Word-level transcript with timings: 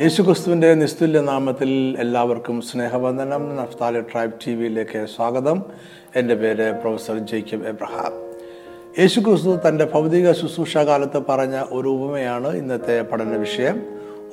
യേശുക്രിസ്തുവിന്റെ 0.00 0.74
നിസ്തുല്യ 0.74 1.20
നാമത്തിൽ 1.20 1.96
എല്ലാവർക്കും 1.98 2.60
സ്നേഹവന്ദനം. 2.60 3.56
നഫ്താലി 3.56 4.00
ട്രൈബ് 4.00 4.32
ടി 4.46 4.54
വിയിലേക്ക് 4.54 5.06
സ്വാഗതം. 5.16 5.62
എന്റെ 6.16 6.34
പേര് 6.34 6.72
പ്രൊഫസർ 6.72 7.18
ജേക്കബ് 7.18 7.66
എബ്രഹാം. 7.66 8.12
യേശുക്രിസ്തു 8.98 9.58
തന്റെ 9.68 9.84
ഭൗതിക 9.84 10.32
ശുശ്രൂഷ 10.32 10.76
കാലത്ത് 10.76 11.22
പറഞ്ഞ 11.28 11.62
ഒരു 11.72 11.88
ഉപമയാണ് 11.88 12.56
ഇന്നത്തെ 12.56 13.02
പഠന 13.02 13.36
വിഷയം. 13.36 13.82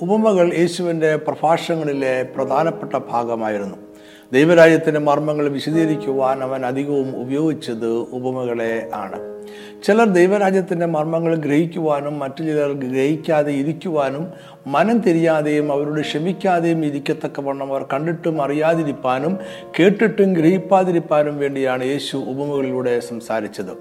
ഉപമകൾ 0.02 0.54
യേശുവിന്റെ 0.54 1.16
പ്രഭാഷണങ്ങളിലെ 1.16 2.30
പ്രധാനപ്പെട്ട 2.36 3.04
ഭാഗമായിരുന്നു. 3.12 3.78
ദൈവരാജ്യത്തിന്റെ 4.34 5.00
മർമ്മങ്ങൾ 5.00 5.50
വിശദീകരിക്കുവാൻ 5.50 6.44
അവൻ 6.44 6.66
അധികവും 6.66 7.22
ഉപയോഗിച്ചത് 7.22 7.88
ഉപമകളെ 7.88 8.90
ആണ്. 8.94 9.35
ചിലർ 9.84 10.06
ദൈവരാജ്യത്തിന്റെ 10.06 10.86
മർമ്മങ്ങൾ 10.86 11.36
ഗ്രഹിക്കുവാനും 11.36 12.20
മറ്റു 12.20 12.44
ചിലർ 12.44 12.74
ഗ്രഹിക്കാതെ 12.74 13.52
ഇരിക്കുവാനും 13.52 14.28
മനം 14.68 14.98
തിരിയാതെയും 14.98 15.72
അവരോട് 15.72 16.02
ക്ഷമിക്കാതെയും 16.02 16.86
ഇരിക്കത്തക്കവണ്ണം 16.86 17.74
അവർ 17.74 17.86
കണ്ടിട്ടും 17.94 18.42
അറിയാതിരിപ്പാനും 18.42 19.38
കേട്ടിട്ടും 19.80 20.34
ഗ്രഹിപ്പാതിരിപ്പാനും 20.34 21.38
വേണ്ടിയാണ് 21.38 21.84
യേശു 21.84 22.18
ഉപമകളിലൂടെ 22.18 23.00
സംസാരിച്ചത്. 23.00 23.72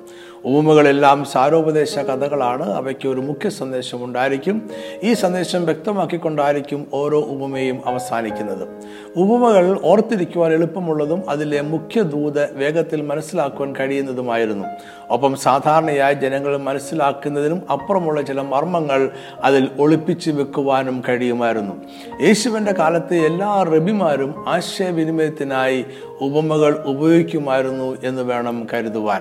ഉപമകളെല്ലാം 0.44 1.24
സാരോപദേശ 1.24 1.98
കഥകളാണ്. 1.98 2.70
അവയ്ക്ക് 2.70 3.08
ഒരു 3.08 3.20
മുഖ്യ 3.20 3.50
സന്ദേശം 3.50 4.04
ഉണ്ടായിരിക്കും. 4.04 4.70
ഈ 5.02 5.12
സന്ദേശം 5.12 5.64
വ്യക്തമാക്കിക്കൊണ്ടായിരിക്കും 5.64 6.86
ഓരോ 6.94 7.20
ഉപമയും 7.20 7.80
അവസാനിക്കുന്നത്. 7.86 8.68
ഉപമകൾ 9.16 9.80
ഓർത്തിരിക്കുവാൻ 9.84 10.52
എളുപ്പമുള്ളതും 10.52 11.30
അതിലെ 11.30 11.60
മുഖ്യ 11.60 12.02
ദൂത് 12.02 12.56
വേഗത്തിൽ 12.56 13.02
മനസ്സിലാക്കുവാൻ 13.02 13.74
കഴിയുന്നതുമായിരുന്നു. 13.76 14.64
ഒപ്പം 15.10 15.36
സാധാരണയായി 15.36 16.14
ജനങ്ങൾ 16.14 16.56
മനസ്സിലാക്കുന്നതിനും 16.56 17.62
അപ്പുറമുള്ള 17.72 18.22
ചില 18.22 18.40
മർമ്മങ്ങൾ 18.40 19.10
അതിൽ 19.42 19.68
ഒളിപ്പിച്ചു 19.78 20.30
വെക്കുവാനും 20.30 21.02
കഴിയുമായിരുന്നു. 21.08 21.74
യേശുവിന്റെ 22.22 22.72
കാലത്ത് 22.72 23.14
എല്ലാ 23.14 23.62
റബിമാരും 23.62 24.44
ആശയവിനിമയത്തിനായി 24.48 25.84
ഉപമകൾ 26.20 26.84
ഉപയോഗിക്കുമായിരുന്നു 26.86 27.96
എന്ന് 28.04 28.22
വേണം 28.22 28.66
കരുതുവാൻ. 28.72 29.20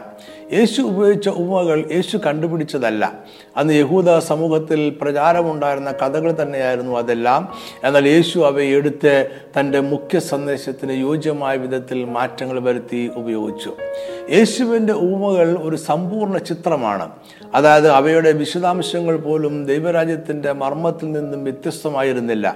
യേശു 0.53 0.81
ഉപയോഗിച്ച 0.81 1.29
ഉപമകൾ 1.29 1.89
യേശു 1.91 2.17
കണ്ടുപിടിച്ചതല്ല. 2.17 3.13
അന്ന് 3.57 3.73
യഹൂദ 3.73 4.17
സമൂഹത്തിൽ 4.17 4.97
പ്രചാരമുണ്ടായിരുന്ന 5.01 5.91
കഥകൾ 5.91 6.35
തന്നെയായിരുന്നു 6.41 6.97
അതെല്ലാം. 6.97 7.53
എന്നാൽ 7.83 8.07
യേശു 8.07 8.39
അവയെ 8.39 8.75
എടുത്ത് 8.75 9.29
തന്റെ 9.59 9.79
മുഖ്യ 9.79 10.19
സന്ദേശത്തിന് 10.19 10.91
യോജ്യമായ 10.91 11.57
വിധത്തിൽ 11.57 12.05
മാറ്റങ്ങൾ 12.05 12.59
വരുത്തി 12.59 13.11
ഉപയോഗിച്ചു. 13.15 13.75
യേശുവിന്റെ 14.29 14.93
ഉപമകൾ 14.93 15.57
ഒരു 15.57 15.75
സമ്പൂർണ 15.75 16.37
ചിത്രമാണ്. 16.37 17.11
അതായത് 17.55 17.87
അവയുടെ 17.87 18.31
വിശദാംശങ്ങൾ 18.31 19.17
പോലും 19.17 19.65
ദൈവരാജ്യത്തിന്റെ 19.65 20.51
മർമ്മത്തിൽ 20.51 21.11
നിന്നും 21.11 21.43
വ്യത്യസ്തമായിരുന്നില്ല. 21.43 22.55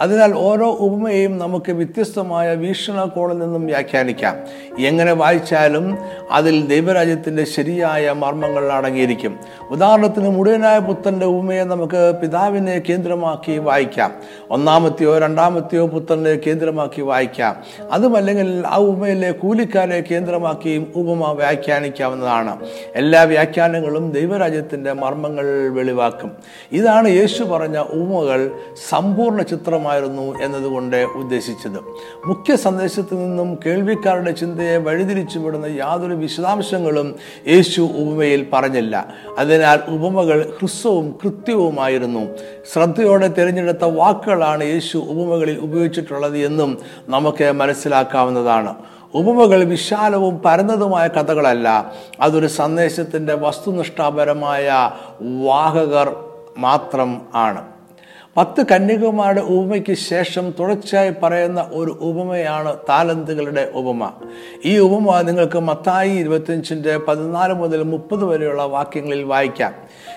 അതിനാൽ 0.00 0.34
ഓരോ 0.34 0.66
ഉപമയെയും 0.66 1.38
നമുക്ക് 1.38 1.72
വ്യത്യസ്തമായ 1.72 2.54
വീക്ഷണകോണിൽ 2.54 3.38
നിന്നും 3.38 3.66
വ്യാഖ്യാനിക്കാം. 3.66 4.36
എങ്ങനെ 4.78 5.12
വായിച്ചാലും 5.12 5.98
അതിൽ 6.30 6.66
ദൈവരാജ്യത്തിന്റെ 6.66 7.44
ശരിയായ 7.44 8.12
മർമ്മങ്ങൾ 8.12 8.72
അടങ്ങിയിരിക്കും. 8.72 9.38
ഉദാഹരണത്തിന് 9.70 10.28
മുഴുവനായ 10.28 10.78
പുത്രന്റെ 10.78 11.26
ഉപമയെ 11.26 11.64
നമുക്ക് 11.64 12.14
പിതാവിനെ 12.22 12.82
കേന്ദ്രമാക്കി 12.88 13.58
വായിക്കാം. 13.58 14.14
ഒന്നാമത്തെയോ 14.50 15.18
രണ്ടാമത്തെയോ 15.18 15.86
പുത്രനെ 15.86 16.34
കേന്ദ്രമാക്കി 16.34 17.00
വായിക്കാം. 17.00 17.56
അതുമല്ലെങ്കിൽ 17.90 18.62
ആ 18.66 18.76
ഉപമയിലെ 18.76 19.30
കൂലിക്കാരെ 19.30 20.04
കേന്ദ്രമാക്കിയും 20.10 20.92
ഉപമ 20.96 21.32
വ്യാഖ്യാനിക്കാവുന്നതാണ്. 21.32 22.56
എല്ലാ 22.94 23.22
വ്യാഖ്യാനങ്ങളും 23.22 24.12
ദൈവരാജ്യത്തിന്റെ 24.12 24.92
മർമ്മങ്ങൾ 24.92 25.68
വെളിവാക്കും. 25.68 26.32
ഇതാണ് 26.72 27.08
യേശു 27.08 27.44
പറഞ്ഞ 27.44 27.78
ഉപമകൾ 27.78 28.50
സമ്പൂർണ 28.88 29.42
ചിത്രമായിരുന്നു 29.88 30.44
എന്നതുകൊണ്ട് 30.44 30.96
ഉദ്ദേശിച്ചത്. 30.96 31.78
മുഖ്യ 32.26 32.56
സന്ദേശത്തിൽ 32.56 33.16
നിന്നും 33.16 33.58
കേൾവിക്കാരുടെ 33.66 34.30
ചിന്തയെ 34.30 34.76
വഴിതിരിച്ചു 34.76 35.38
വിടുന്ന 35.38 35.66
യാതൊരു 35.66 36.14
വിശദാംശങ്ങളും 36.14 37.16
യേശു 37.48 37.80
ഉപമയിൽ 37.80 38.46
പറഞ്ഞില്ല. 38.52 39.06
അതിനാൽ 39.38 39.78
ഉപമകൾ 39.88 40.52
ഹ്രസ്വവും 40.58 41.18
കൃത്യവുമായിരുന്നു. 41.24 42.20
ശ്രദ്ധയോടെ 42.72 43.28
തിരഞ്ഞെടുത്ത 43.28 43.84
വാക്കുകളാണ് 43.84 44.64
യേശു 44.64 44.98
ഉപമകളിൽ 44.98 45.58
ഉപയോഗിച്ചിട്ടുള്ളത് 45.58 46.38
എന്നും 46.38 46.78
നമുക്ക് 47.08 47.52
മനസ്സിലാക്കാവുന്നതാണ്. 47.52 48.74
ഉപമകൾ 49.14 49.64
വിശാലവും 49.64 50.42
പരന്നതുമായ 50.44 51.08
കഥകളല്ല. 51.08 51.92
അതൊരു 52.20 52.46
സന്ദേശത്തിന്റെ 52.46 53.34
വസ്തുനിഷ്ഠാപരമായ 53.34 54.90
വാഹകർ 55.46 56.08
മാത്രം 56.58 57.22
ആണ്. 57.34 57.77
പത്ത് 58.38 58.66
കന്യകുമാരുടെ 58.72 59.40
ഉപമയ്ക്ക് 59.40 59.94
ശേഷം 59.94 60.54
തുടർച്ചയായി 60.60 61.12
പറയുന്ന 61.22 61.66
ഒരു 61.72 61.98
ഉപമയാണ് 62.00 62.76
താലന്തുകളുടെ 62.88 63.72
ഉപമ. 63.74 64.10
ഈ 64.64 64.78
ഉപമ 64.78 65.20
നിങ്ങൾക്ക് 65.20 65.58
മത്തായി 65.58 66.10
ഇരുപത്തിയഞ്ചിന്റെ 66.10 66.96
പതിനാല് 66.98 67.54
മുതൽ 67.54 67.82
മുപ്പത് 67.82 68.24
വരെയുള്ള 68.24 68.62
വാക്യങ്ങളിൽ 68.62 69.22
വായിക്കാം. 69.22 69.74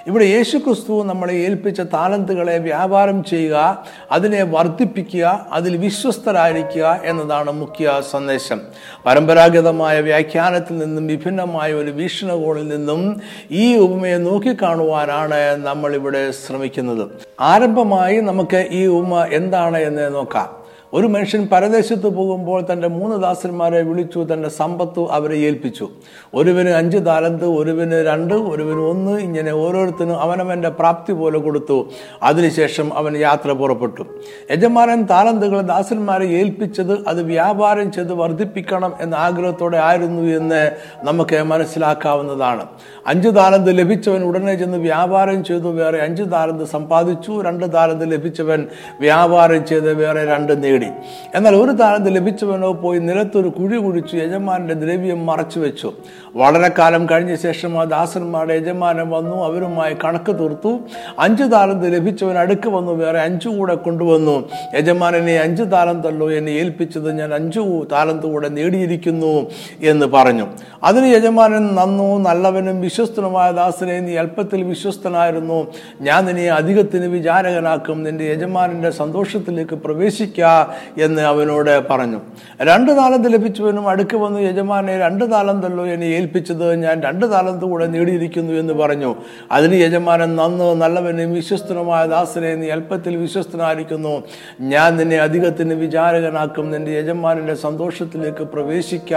ഇവിടെ 0.07 0.23
യേശു 0.23 0.57
ക്രിസ്തു 0.57 1.03
നമ്മളെ 1.03 1.33
ഏൽപ്പിച്ച 1.33 1.81
താലന്തുകളെ 1.81 2.57
വ്യാപാരം 2.57 3.23
ചെയ്യുക 3.23 3.83
അതിനെ 4.11 4.43
വർദ്ധിപ്പിക്കുക 4.43 5.47
അതിൽ 5.51 5.77
വിശ്വസ്തരായിരിക്കുക 5.77 6.99
എന്നതാണ് 7.03 7.51
മുഖ്യ 7.51 8.01
സന്ദേശം. 8.11 8.61
പരമ്പരാഗതമായ 9.05 10.01
വ്യാഖ്യാനത്തിൽ 10.01 10.77
നിന്നും 10.77 11.07
വിഭിന്നമായ 11.07 11.73
ഒരു 11.73 11.91
വീക്ഷണകോണിൽ 11.91 12.67
നിന്നും 12.67 13.21
ഈ 13.51 13.75
ഉപമയെ 13.75 14.17
നോക്കിക്കാണുവാനാണ് 14.17 15.55
നമ്മൾ 15.55 15.95
ഇവിടെ 15.95 16.31
ശ്രമിക്കുന്നത്. 16.31 17.09
ആരംഭമായി 17.39 18.10
നമുക്ക് 18.19 18.67
ഈ 18.71 18.85
ഉമ്മ 18.85 19.27
എന്താണ് 19.31 19.77
എന്ന് 19.77 20.15
നോക്കാം. 20.15 20.60
ഒരു 20.93 21.07
മനുഷ്യൻ 21.07 21.47
പരദേശത്ത് 21.51 22.07
പോകുമ്പോൾ 22.07 22.65
തന്റെ 22.71 22.87
മൂന്ന് 22.87 23.17
ദാസന്മാരെ 23.17 23.81
വിളിച്ചു 23.81 24.27
തന്റെ 24.33 24.49
സമ്പത്ത് 24.49 24.99
അവരെ 25.11 25.35
ഏൽപ്പിച്ചു. 25.35 25.89
ഒരുവന് 26.33 26.69
അഞ്ച് 26.69 26.97
താലന്ത് 27.05 27.45
ഒരുവന് 27.45 28.05
രണ്ട് 28.05 28.33
ഒരുവന് 28.33 28.79
ഒന്ന് 28.79 29.19
ഇങ്ങനെ 29.19 29.51
ഓരോരുത്തരും 29.51 30.21
അവനവന്റെ 30.21 30.69
പ്രാപ്തി 30.69 31.13
പോലെ 31.13 31.39
കൊടുത്തു. 31.39 31.87
അതിനുശേഷം 32.23 32.97
അവൻ 32.97 33.17
യാത്ര 33.17 33.51
പുറപ്പെട്ടു. 33.51 34.05
യജമാനൻ 34.51 35.05
താലന്തുകൾ 35.05 35.61
ദാസന്മാരെ 35.61 36.25
ഏൽപ്പിച്ചത് 36.25 37.07
അത് 37.07 37.23
വ്യാപാരം 37.23 37.91
ചെയ്ത് 37.91 38.13
വർദ്ധിപ്പിക്കണം 38.13 38.93
എന്ന 39.01 39.15
ആഗ്രഹത്തോടെ 39.15 39.77
ആയിരുന്നു 39.77 40.21
എന്ന് 40.21 40.71
നമുക്ക് 41.03 41.43
മനസ്സിലാക്കാവുന്നതാണ്. 41.43 42.65
അഞ്ച് 43.07 43.29
താലന്ത് 43.35 43.77
ലഭിച്ചവൻ 43.77 44.23
ഉടനെ 44.23 44.55
ചെന്ന് 44.55 44.77
വ്യാപാരം 44.77 45.43
ചെയ്തു 45.43 45.67
വേറെ 45.67 46.01
അഞ്ച് 46.01 46.23
താലന്ത് 46.31 46.63
സമ്പാദിച്ചു 46.63 47.41
രണ്ട് 47.41 47.73
താലന്ത് 47.73 48.11
ലഭിച്ചവൻ 48.11 48.67
വ്യാപാരം 48.99 49.65
ചെയ്ത് 49.65 49.93
വേറെ 49.93 50.25
രണ്ട് 50.25 50.63
നേടി. 50.63 50.80
നേടി 50.81 50.91
എന്നാൽ 51.35 51.55
ഒരു 51.55 51.71
താലന്ത് 51.71 52.15
ലഭിച്ചവനോ 52.15 52.73
പോയി 52.73 52.99
നിലത്തൊരു 52.99 53.47
കുഴി 53.47 53.77
കുഴിച്ചു 53.77 54.17
യജമാന്റെ 54.17 54.73
ദ്രവ്യം 54.73 55.25
മറച്ചു 55.25 55.59
വെച്ചു. 55.59 55.93
വളരെ 56.35 56.71
കാലം 56.79 57.09
കഴിഞ്ഞ 57.09 57.35
ശേഷം 57.35 57.79
ആ 57.79 57.83
ദാസന്മാരുടെ 57.83 58.53
യജമാനൻ 58.53 59.09
വന്നു 59.09 59.43
അവരുമായി 59.43 59.95
കണക്ക് 60.03 60.39
തീർത്തു. 60.39 60.79
അഞ്ച് 61.19 61.43
താലന്ത് 61.43 61.93
ലഭിച്ചവൻ 61.93 62.37
അടുക്ക് 62.37 62.69
വന്നു 62.69 62.91
വേറെ 62.91 63.21
അഞ്ചു 63.21 63.49
കൂടെ 63.49 63.75
കൊണ്ടുവന്നു. 63.75 64.49
യജമാനെ 64.75 65.35
അഞ്ച് 65.37 65.63
താലന്തല്ലോ 65.63 66.31
എന്നെ 66.31 66.51
ഏൽപ്പിച്ചത് 66.51 67.11
ഞാൻ 67.11 67.33
അഞ്ചു 67.33 67.87
താലന്ത് 67.91 68.27
കൂടെ 68.27 68.49
നേടിയിരിക്കുന്നു 68.49 69.49
എന്ന് 69.81 70.05
പറഞ്ഞു. 70.05 70.47
അതിന് 70.83 71.05
യജമാനൻ 71.05 71.75
നന്നു 71.75 72.19
നല്ലവനും 72.19 72.81
വിശ്വസ്തനുമായ 72.81 73.51
ദാസനെ 73.51 73.99
നീ 73.99 74.15
അല്പത്തിൽ 74.15 74.63
വിശ്വസ്തനായിരുന്നു. 74.63 75.67
ഞാൻ 76.01 76.25
നിന്നെ 76.25 76.47
അധികത്തിന് 76.49 77.05
വിചാരകനാക്കും. 77.05 78.03
നിന്റെ 78.03 78.31
യജമാനന്റെ 78.31 78.89
സന്തോഷത്തിലേക്ക് 78.89 79.75
പ്രവേശിക്കുക 79.75 80.70
എന്ന് 80.97 81.21
അവനോട് 81.21 81.87
പറഞ്ഞു. 81.87 82.19
രണ്ട് 82.61 82.91
താലന്ത് 82.97 83.33
ലഭിച്ചവനും 83.33 83.89
അടുക്ക് 83.89 84.17
വന്നു 84.17 84.39
യജമാനെ 84.39 84.99
രണ്ട് 84.99 85.31
താലന്തല്ലോ 85.31 85.85
എന്നെ 85.85 86.05
ഏൽപ്പിച്ചത്. 86.05 86.75
ഞാൻ 86.75 87.01
രണ്ട് 87.01 87.31
താലന്ത് 87.31 87.65
കൂടെ 87.65 87.85
നേടിയിരിക്കുന്നു 87.85 88.53
എന്ന് 88.53 88.73
പറഞ്ഞു. 88.73 89.15
അതിന് 89.51 89.75
യജമാനൻ 89.75 90.35
നന്ന് 90.35 90.81
നല്ലവനും 90.81 91.33
വിശ്വസ്തനുമായ 91.33 92.05
ദാസനെ 92.05 92.55
നീ 92.55 92.69
അല്പത്തിൽ 92.69 93.17
വിശ്വസ്തനായിരിക്കുന്നു. 93.17 94.23
ഞാൻ 94.61 94.97
നിന്നെ 94.97 95.17
അധികത്തിന് 95.17 95.73
വിചാരകനാക്കും. 95.73 96.71
നിന്റെ 96.71 96.91
യജമാനന്റെ 96.91 97.53
സന്തോഷത്തിലേക്ക് 97.53 98.43
പ്രവേശിക്ക 98.43 99.15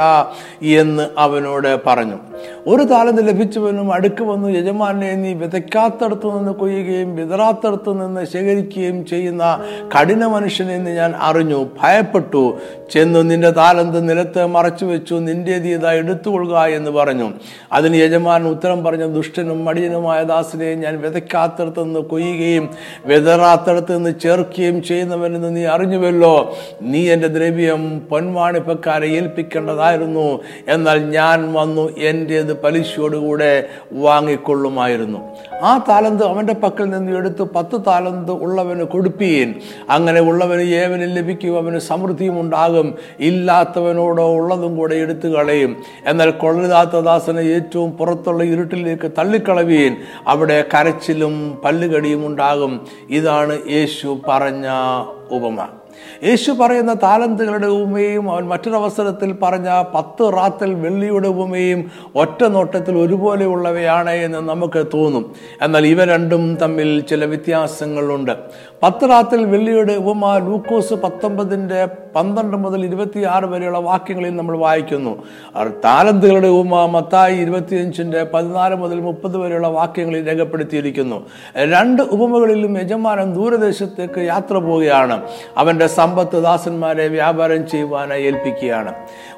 എന്ന് 0.62 1.08
അവനോട് 1.18 1.78
പറഞ്ഞു. 1.86 2.18
ഒരു 2.66 2.82
താലന്ത് 2.82 3.28
ലഭിച്ചവനും 3.28 3.92
അടുക്ക് 3.92 4.22
വന്നു 4.24 4.48
യജമാനെ 4.48 5.14
നീ 5.14 5.32
വിതയ്ക്കാത്തടത്തു 5.32 6.38
നിന്ന് 6.38 6.52
കൊയ്യുകയും 6.52 7.16
വിതറാത്തടത്തു 7.16 7.92
നിന്ന് 7.92 8.26
ശേഖരിക്കുകയും 8.26 9.06
ചെയ്യുന്ന 9.06 9.60
കഠിന 9.94 10.26
മനുഷ്യനെന്ന് 10.26 10.90
ഞാൻ 10.90 11.14
അറിഞ്ഞു 11.20 11.68
ഭയപ്പെട്ടു. 11.82 12.58
ചെന്നു 12.90 13.20
നിന്റെ 13.20 13.50
താലന്ത് 13.50 14.08
നിലത്ത് 14.08 14.46
മറച്ചു 14.46 14.84
വെച്ചു 14.84 15.14
നിന്റേത് 15.14 15.68
ഇതാ 15.68 15.92
എടുത്തുകൊള്ളുക 15.92 16.56
എന്ന് 16.56 16.90
പറഞ്ഞു. 16.90 17.32
അതിന് 17.72 17.96
യജമാൻ 17.96 18.48
ഉത്തരം 18.48 18.84
പറഞ്ഞു 18.84 19.06
ദുഷ്ടനും 19.06 19.64
മടിയനുമായ 19.64 20.22
ദാസിനെ 20.22 20.74
ഞാൻ 20.74 21.00
വിതയ്ക്കാത്തടത്ത് 21.00 21.84
നിന്ന് 21.84 22.00
കൊയ്യുകയും 22.00 22.70
വിതറാത്തടത്ത് 23.06 23.96
നിന്ന് 23.96 24.14
ചേർക്കുകയും 24.20 24.82
ചെയ്യുന്നവനെന്ന് 24.82 25.56
നീ 25.56 25.64
അറിഞ്ഞുവല്ലോ. 25.64 26.56
നീ 26.82 27.10
എന്റെ 27.10 27.28
ദ്രവ്യം 27.28 28.00
പൊൻവാണിപ്പക്കാരെ 28.00 29.06
ഏൽപ്പിക്കേണ്ടതായിരുന്നു. 29.06 30.40
എന്നാൽ 30.68 30.98
ഞാൻ 31.10 31.52
വന്നു 31.52 31.96
എന്റേത് 31.98 32.53
പലിശയോടുകൂടെ 32.64 33.68
വാങ്ങിക്കൊള്ളുമായിരുന്നു. 33.92 35.18
ആ 35.62 35.84
താലന്ത് 35.88 36.24
അവന്റെ 36.24 36.54
പക്കൽ 36.54 36.84
നിന്ന് 36.84 37.12
എടുത്ത് 37.12 37.42
പത്ത് 37.42 37.80
താലന്ത് 37.86 38.32
ഉള്ളവന് 38.32 38.82
കൊടുപ്പീൻ. 38.82 39.54
അങ്ങനെ 39.90 40.20
ഉള്ളവന് 40.20 40.60
ഏവനും 40.60 41.08
ലഭിക്കും 41.08 41.56
അവന് 41.56 41.78
സമൃദ്ധിയും 41.78 42.40
ഉണ്ടാകും. 42.40 42.94
ഇല്ലാത്തവനോടോ 43.20 44.34
ഉള്ളതും 44.34 44.76
കൂടെ 44.76 44.94
എടുത്തു 44.94 45.28
കളയും. 45.28 45.76
എന്നാൽ 46.06 46.30
കൊള്ളരുതാത്ത 46.30 47.00
ദാസനെ 47.00 47.40
ഏറ്റവും 47.40 47.90
പുറത്തുള്ള 47.90 48.44
ഇരുട്ടിലേക്ക് 48.44 49.10
തള്ളിക്കളവീൻ. 49.18 49.96
അവിടെ 50.26 50.64
കരച്ചിലും 50.74 51.58
പല്ലുകടിയും 51.64 52.26
ഉണ്ടാകും. 52.26 52.86
ഇതാണ് 53.10 53.58
യേശു 53.70 54.20
പറഞ്ഞ 54.28 54.66
ഉപമ. 55.30 55.66
യേശു 56.24 56.52
പറയുന്ന 56.52 56.94
താലന്തുകളുടെ 56.94 57.66
ഉപമയും 57.66 58.32
അവൻ 58.32 58.48
മറ്റൊരവസരത്തിൽ 58.48 59.32
പറഞ്ഞ 59.32 59.84
പത്ത് 59.94 60.36
റാത്തൽ 60.36 60.74
വെള്ളിയുടെ 60.74 61.28
ഉപമയും 61.28 61.90
ഒറ്റ 62.16 62.44
നോട്ടത്തിൽ 62.44 62.98
ഒരുപോലെയുള്ളവയാണ് 62.98 64.10
എന്ന് 64.10 64.38
നമുക്ക് 64.38 64.86
തോന്നും. 64.94 65.34
എന്നാൽ 65.62 65.86
ഇവ 65.86 66.04
രണ്ടും 66.04 66.56
തമ്മിൽ 66.56 67.00
ചില 67.00 67.24
വ്യത്യാസങ്ങളുണ്ട്. 67.24 68.32
പത്ത് 68.82 69.08
റാത്തൽ 69.08 69.44
വെള്ളിയുടെ 69.44 69.92
ഉപമ 69.92 70.38
ലൂക്കോസ് 70.38 70.94
പത്തൊമ്പതിന്റെ 70.94 71.88
പന്ത്രണ്ട് 72.16 72.56
മുതൽ 72.56 72.80
ഇരുപത്തിയാറ് 72.84 73.44
വരെയുള്ള 73.44 73.78
വാക്യങ്ങളിൽ 73.78 74.36
നമ്മൾ 74.36 74.56
വായിക്കുന്നു. 74.64 75.12
താലന്തുകളുടെ 75.84 76.48
ഉപമ 76.48 76.86
മത്തായി 76.86 77.36
ഇരുപത്തിയഞ്ചിന്റെ 77.44 78.20
പതിനാല് 78.34 78.74
മുതൽ 78.74 78.98
മുപ്പത് 79.00 79.36
വരെയുള്ള 79.36 79.68
വാക്യങ്ങളിൽ 79.78 80.22
രേഖപ്പെടുത്തിയിരിക്കുന്നു. 80.28 81.18
രണ്ട് 81.72 82.02
ഉപമകളിലും 82.16 82.72
യജമാനൻ 82.80 83.28
ദൂരദേശത്തേക്ക് 83.34 84.20
യാത്ര 84.32 84.54
പോവുകയാണ്. 84.66 85.16
അവന്റെ 85.56 85.86
സമ്പത്ത് 85.98 86.38
ദാസന്മാരെ 86.48 87.08
വ്യാപാരം 87.08 87.62
ചെയ്യുവാനായി 87.72 88.24
ഏൽപ്പിക്കുകയാണ്. 88.30 88.92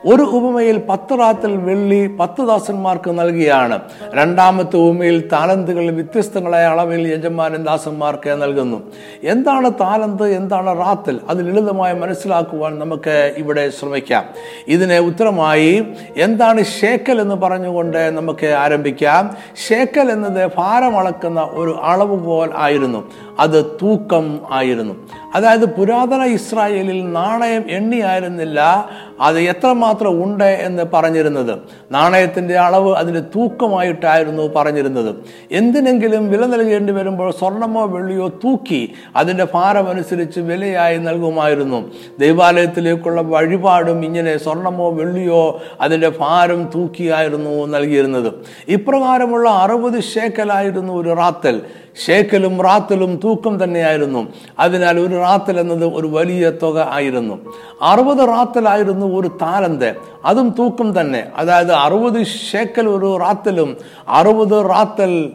ഒരു 0.07 0.25
ഉപമയിൽ 0.39 0.77
പത്ത് 0.91 1.15
റാത്തിൽ 1.21 1.53
വെള്ളി 1.69 2.01
പത്ത് 2.21 2.43
ദാസന്മാർക്ക് 2.51 3.11
നൽകിയാണ്. 3.21 3.77
രണ്ടാമത്തെ 4.15 4.77
ഉപമയിൽ 4.77 5.19
താലന്തുകൾ 5.33 5.85
വ്യത്യസ്തങ്ങളായ 5.99 6.65
അളവിൽ 6.75 7.03
യജമാനൻ 7.15 7.63
ദാസന്മാർക്ക് 7.71 8.31
നൽകുന്നു. 8.43 8.79
എന്താണ് 9.25 9.69
താലന്ത് 9.81 10.27
എന്താണ് 10.39 10.71
റാത്തൽ? 10.85 11.17
അത് 11.29 11.41
ലളിതമായി 11.47 11.95
മനസ്സിലാക്കുവാൻ 12.05 12.66
നമുക്ക് 12.75 13.35
ഇവിടെ 13.37 13.71
ശ്രമിക്കാം. 13.71 14.25
ഇതിന് 14.69 14.95
ഉത്തരമായി 14.95 15.85
എന്താണ് 16.17 16.65
ഷേക്കൽ 16.65 17.21
എന്ന് 17.21 17.35
പറഞ്ഞുകൊണ്ട് 17.35 18.17
നമുക്ക് 18.17 18.47
ആരംഭിക്കാം. 18.47 19.37
ഷേക്കൽ 19.69 20.11
എന്നത് 20.11 20.51
ഭാരമളക്കുന്ന 20.57 21.49
ഒരു 21.53 21.71
അളവുകോൽ 21.83 22.51
ആയിരുന്നു. 22.57 23.11
അത് 23.39 23.79
തൂക്കം 23.83 24.41
ആയിരുന്നു. 24.51 24.95
അതായത് 25.35 25.65
പുരാതന 25.65 26.23
ഇസ്രായേലിൽ 26.23 27.13
നാണയം 27.13 27.65
എണ്ണിയായിരുന്നില്ല 27.71 28.89
അത് 29.21 29.41
എത്രമാത്രം 29.41 30.25
ഉണ്ട് 30.25 30.45
എന്ന് 30.45 30.83
പറഞ്ഞിരുന്നത്. 30.93 31.59
നാണയത്തിന്റെ 31.93 32.59
അളവ് 32.59 32.97
അതിന്റെ 32.97 33.21
തൂക്കമായിട്ടായിരുന്നു 33.21 34.53
പറഞ്ഞിരുന്നത്. 34.57 35.15
എന്തിനെങ്കിലും 35.53 36.31
വില 36.31 36.47
നൽകേണ്ടി 36.47 36.93
വരുമ്പോൾ 36.93 37.31
സ്വർണമോ 37.31 37.87
വെള്ളിയോ 37.87 38.29
തൂക്കി 38.29 38.93
അതിന്റെ 39.17 39.47
ഭാരമനുസരിച്ച് 39.55 40.41
വിലയായി 40.41 40.99
നൽകുമായിരുന്നു. 40.99 41.93
ദൈവാലയത്തിലേക്കുള്ള 42.19 43.21
വഴിപാടും 43.21 44.05
ഇങ്ങനെ 44.05 44.37
സ്വർണമോ 44.37 44.91
വെള്ളിയോ 44.91 45.61
അതിന്റെ 45.81 46.09
ഭാരം 46.09 46.71
തൂക്കിയായിരുന്നു 46.75 47.67
നൽകിയിരുന്നത്. 47.67 48.33
ഇപ്രകാരമുള്ള 48.69 49.51
അറുപത് 49.51 50.01
ശേക്കലായിരുന്നു 50.01 50.93
ഒരു 50.93 51.09
റാത്തൽ. 51.09 51.61
ഷേക്കലും 52.07 52.63
റാത്തലും 52.63 53.21
തൂക്കം 53.25 53.65
തന്നെയായിരുന്നു. 53.65 54.29
അതിനാൽ 54.59 55.01
ഒരു 55.01 55.15
റാത്തൽ 55.15 55.61
എന്നത് 55.61 55.85
ഒരു 55.85 56.07
വലിയ 56.07 56.51
തുക 56.51 56.89
ആയിരുന്നു. 56.91 57.39
അറുപത് 57.83 58.29
റാത്തലായിരുന്നു 58.29 59.19
ഒരു 59.19 59.29
താലന്ത്. 59.29 59.95
അതും 60.25 60.55
തൂക്കം 60.59 61.01
തന്നെ. 61.01 61.27
അതായത് 61.37 61.73
അറുപത് 61.73 62.27
ഷേക്കൽ 62.27 62.89
ഒരു 62.89 63.17
റാത്തലും 63.21 63.77
അറുപത് 64.09 64.71
റാത്തൽ 64.71 65.33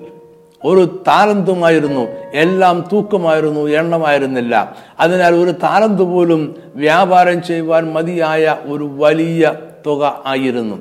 ഒരു 0.66 1.04
താലന്തുമായിരുന്നു. 1.08 2.08
എല്ലാം 2.34 2.90
തൂക്കമായിരുന്നു 2.94 3.68
എണ്ണമായിരുന്നില്ല. 3.68 4.76
അതിനാൽ 5.00 5.36
ഒരു 5.36 5.52
താലന്ത് 5.52 6.02
പോലും 6.02 6.56
വ്യാപാരം 6.76 7.44
ചെയ്യുവാൻ 7.44 7.94
മതിയായ 7.94 8.56
ഒരു 8.66 8.90
വലിയ 8.98 9.54
തുക 9.86 10.24
ആയിരുന്നു. 10.26 10.76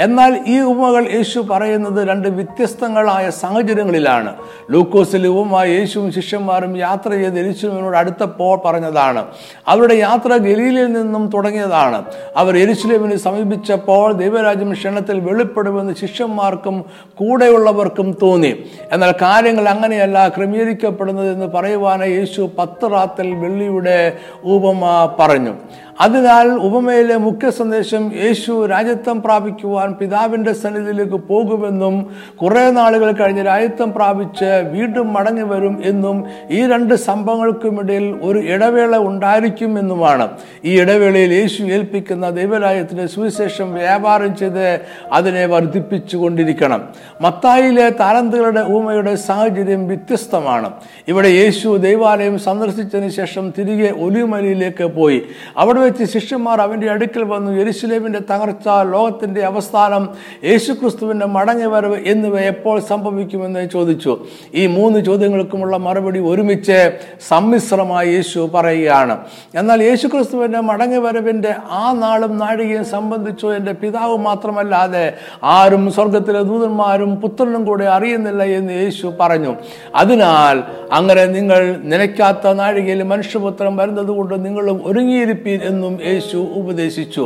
എന്നാൽ 0.00 0.40
ഈ 0.46 0.60
ഉപമകൾ 0.60 1.08
യേശു 1.14 1.40
പറയുന്നത് 1.40 2.08
രണ്ട് 2.08 2.28
വ്യത്യസ്തങ്ങളായ 2.28 3.30
സാഹചര്യങ്ങളിലാണ്. 3.30 4.34
ലൂക്കോസിൽ 4.70 5.26
ഉപമ 5.26 5.62
യേശുവും 5.64 6.12
ശിഷ്യന്മാരും 6.12 6.76
യാത്ര 6.76 7.10
ചെയ്ത് 7.10 7.38
എരിശുവിനോട് 7.38 7.96
അടുത്തപ്പോൾ 7.96 8.60
പറഞ്ഞതാണ്. 8.64 9.26
അവരുടെ 9.68 9.94
യാത്ര 9.94 10.36
ഗലീലിൽ 10.36 10.92
നിന്നും 10.92 11.30
തുടങ്ങിയതാണ്. 11.34 12.04
അവർ 12.36 12.58
എരിശുലേമിനെ 12.58 13.16
സമീപിച്ചപ്പോൾ 13.16 14.12
ദൈവരാജ്യം 14.12 14.72
ക്ഷണത്തിൽ 14.72 15.20
വെളിപ്പെടുമെന്ന് 15.20 15.94
ശിഷ്യന്മാർക്കും 15.94 16.84
കൂടെയുള്ളവർക്കും 17.14 18.16
തോന്നി. 18.22 18.64
എന്നാൽ 18.92 19.14
കാര്യങ്ങൾ 19.22 19.68
അങ്ങനെയല്ല 19.68 20.28
ക്രമീകരിക്കപ്പെടുന്നത് 20.28 21.32
എന്ന് 21.32 21.46
പറയുവാനായി 21.46 22.12
യേശു 22.12 22.50
പത്ത് 22.58 22.90
റാത്തൽ 22.92 23.34
വെള്ളിയുടെ 23.34 24.16
ഉപമ 24.44 24.80
പറഞ്ഞു. 25.20 25.54
അതിനാൽ 26.00 26.52
ഉപമയിലെ 26.52 27.16
മുഖ്യ 27.16 27.50
സന്ദേശം 27.50 28.12
യേശു 28.24 28.66
രാജ്യത്വം 28.66 29.22
പ്രാപിക്കുവാൻ 29.22 29.92
പിതാവിന്റെ 29.92 30.52
സന്നിധിയിലേക്ക് 30.52 31.12
പോകുമെന്നും 31.12 32.06
കുറെ 32.36 32.70
നാളുകൾ 32.70 33.12
കഴിഞ്ഞ് 33.12 33.46
രാജ്യത്വം 33.46 33.92
പ്രാപിച്ച് 33.92 34.44
വീണ്ടും 34.44 35.12
മടങ്ങി 35.12 35.42
വരും 35.42 35.82
എന്നും 35.84 36.24
ഈ 36.50 36.66
രണ്ട് 36.66 36.94
സംഭവങ്ങൾക്കുമിടയിൽ 36.94 38.18
ഒരു 38.22 38.38
ഇടവേള 38.38 38.96
ഉണ്ടായിരിക്കും 38.96 39.78
എന്നുമാണ് 39.78 40.28
ഈ 40.64 40.80
ഇടവേളയിൽ 40.80 41.32
യേശു 41.32 41.62
ഏൽപ്പിക്കുന്ന 41.62 42.30
ദൈവരാജ്യത്തിന്റെ 42.30 43.06
സുവിശേഷം 43.06 43.74
വ്യാപാരം 43.74 44.36
ചെയ്ത് 44.36 44.80
അതിനെ 45.12 45.46
വർദ്ധിപ്പിച്ചു 45.46 46.16
കൊണ്ടിരിക്കണം 46.16 46.88
മത്തായിലെ 47.20 47.88
താരന്തുകളുടെ 47.88 48.60
ഉപമയുടെ 48.60 49.14
സാഹചര്യം 49.14 49.88
വ്യത്യസ്തമാണ്. 49.88 50.70
ഇവിടെ 51.08 51.28
യേശു 51.28 51.68
ദൈവാലയം 51.68 52.38
സന്ദർശിച്ചതിന് 52.38 53.10
ശേഷം 53.10 53.52
തിരികെ 53.58 53.90
ഒലിമലയിലേക്ക് 53.90 54.84
പോയി. 54.84 55.22
അവിടെ 55.56 55.85
വെച്ച് 55.86 56.04
ശിഷ്യന്മാർ 56.14 56.60
അവന്റെ 56.60 56.90
അടുക്കൽ 56.90 57.24
വന്നു. 57.24 57.50
യരിശുലേമിന്റെ 57.60 58.20
തകർച്ച 58.30 58.68
ലോകത്തിന്റെ 58.92 59.42
അവസ്ഥാനം 59.50 60.08
യേശുക്രിസ്തുവിന്റെ 60.44 61.26
മടങ്ങി 61.26 61.66
വരവ് 61.66 61.98
എന്നിവ 62.06 62.38
എപ്പോൾ 62.40 62.80
സംഭവിക്കുമെന്ന് 62.80 63.68
ചോദിച്ചു. 63.68 64.12
ഈ 64.54 64.66
മൂന്ന് 64.66 65.04
ചോദ്യങ്ങൾക്കുമുള്ള 65.04 65.76
മറുപടി 65.76 66.20
ഒരുമിച്ച് 66.20 66.78
സമ്മിശ്രമായി 67.28 68.08
യേശു 68.12 68.50
പറയുകയാണ്. 68.54 69.18
എന്നാൽ 69.54 69.82
യേശുക്രിസ്തുവിന്റെ 69.82 70.60
മടങ്ങി 70.60 70.98
വരവിന്റെ 70.98 71.54
ആ 71.70 71.92
നാളും 71.92 72.38
നാഴികയും 72.38 72.84
സംബന്ധിച്ചു 72.84 73.46
എന്റെ 73.46 73.72
പിതാവ് 73.72 74.16
മാത്രമല്ലാതെ 74.16 75.04
ആരും 75.42 75.92
സ്വർഗത്തിലെ 75.92 76.42
ദൂതന്മാരും 76.42 77.16
പുത്രനും 77.16 77.64
കൂടെ 77.64 77.84
അറിയുന്നില്ല 77.84 78.42
എന്ന് 78.42 78.72
യേശു 78.72 79.12
പറഞ്ഞു. 79.20 79.56
അതിനാൽ 79.94 80.62
അങ്ങനെ 80.92 81.24
നിങ്ങൾ 81.24 81.76
നിലയ്ക്കാത്ത 81.84 82.52
നാഴികയിൽ 82.52 83.02
മനുഷ്യപുത്രം 83.02 83.76
വരുന്നത് 83.76 84.12
കൊണ്ട് 84.18 84.34
നിങ്ങളും 84.44 84.80
ഒരുങ്ങിയിരിപ്പീൻ 84.84 85.60
എന്നും 85.76 85.94
യേശു 86.10 86.38
ഉപദേശിച്ചു. 86.60 87.24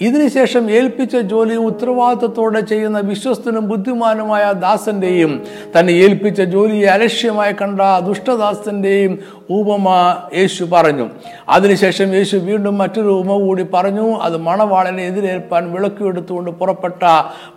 ഇതിനുശേഷം 0.00 0.70
ഏൽപ്പിച്ച 0.70 1.16
ജോലി 1.16 1.56
ഉത്തരവാദിത്തത്തോടെ 1.56 2.60
ചെയ്യുന്ന 2.60 3.00
വിശ്വസ്തനും 3.00 3.68
ബുദ്ധിമാനുമായ 3.68 4.52
ദാസന്റെയും 4.52 5.42
തന്നെ 5.78 5.90
ഏൽപ്പിച്ച 5.90 6.40
ജോലിയെ 6.40 6.86
അലക്ഷ്യമായി 6.86 7.52
കണ്ട 7.52 7.80
ദുഷ്ടദാസന്റെയും 8.06 9.18
ഉപമ 9.50 9.88
യേശു 10.36 10.64
പറഞ്ഞു. 10.64 11.08
അതിനുശേഷം 11.48 12.14
യേശു 12.14 12.36
വീണ്ടും 12.36 12.78
മറ്റൊരു 12.78 13.08
ഉപമ 13.08 13.38
കൂടി 13.38 13.66
പറഞ്ഞു. 13.74 14.16
അത് 14.16 14.36
മണവാളനെ 14.36 15.06
എതിരേൽപ്പാൻ 15.06 15.72
വിളക്കിയെടുത്തുകൊണ്ട് 15.72 16.50
പുറപ്പെട്ട 16.50 17.02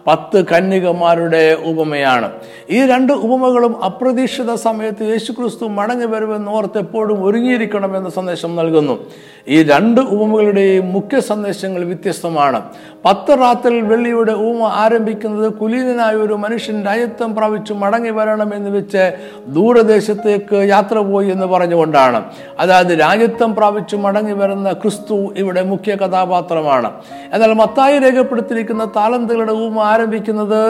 പത്ത് 0.08 0.46
കന്യകമാരുടെ 0.46 1.58
ഉപമയാണ്. 1.66 2.32
ഈ 2.70 2.86
രണ്ട് 2.86 3.14
ഉപമകളും 3.14 3.84
അപ്രതീക്ഷിത 3.84 4.54
സമയത്ത് 4.54 5.04
യേശുക്രിസ്തു 5.04 5.66
മടങ്ങി 5.66 6.06
വരുമെന്ന് 6.06 6.52
ഓർത്ത് 6.52 6.78
എപ്പോഴും 6.78 7.26
ഒരുങ്ങിയിരിക്കണമെന്ന 7.26 8.10
സന്ദേശം 8.10 8.56
നൽകുന്നു. 8.56 9.06
ഈ 9.48 9.64
രണ്ട് 9.64 10.02
ഉപമകളുടെയും 10.02 10.94
മുഖ്യ 10.94 11.20
സന്ദേശങ്ങൾ 11.20 11.84
വ്യത്യസ്തമാണ്. 11.84 12.29
ദിവസമാണ്. 12.30 12.60
പത്ത് 13.06 13.32
റാത്തിൽ 13.42 13.76
വെള്ളിയുടെ 13.82 14.34
ഊമ 14.48 14.62
ആരംഭിക്കുന്നത് 14.84 15.48
കുലീനനായ 15.60 16.16
ഒരു 16.26 16.36
മനുഷ്യൻ 16.44 16.78
രാജ്യത്വം 16.86 17.30
പ്രാപിച്ചു 17.36 17.74
മടങ്ങി 17.74 18.12
വരണം 18.18 18.50
എന്ന് 18.56 18.72
വെച്ച് 18.78 19.04
ദൂരദേശത്തേക്ക് 19.48 20.58
യാത്ര 20.74 20.98
പോയി 21.12 21.28
എന്ന് 21.32 21.48
പറഞ്ഞുകൊണ്ടാണ്. 21.54 22.20
അതായത് 22.60 22.94
രാജ്യത്വം 23.02 23.52
പ്രാപിച്ചു 23.56 23.96
മടങ്ങി 24.06 24.36
വരുന്ന 24.42 24.72
ക്രിസ്തു 24.82 25.18
ഇവിടെ 25.38 25.62
മുഖ്യ 25.72 25.96
കഥാപാത്രമാണ്. 26.02 26.90
എന്നാൽ 27.34 27.54
മത്തായി 27.54 27.98
രേഖപ്പെടുത്തിയിരിക്കുന്ന 28.00 28.86
താലന്തുകളുടെ 28.98 29.56
ഊമ 29.66 29.80
ആരംഭിക്കുന്നത് 29.94 30.62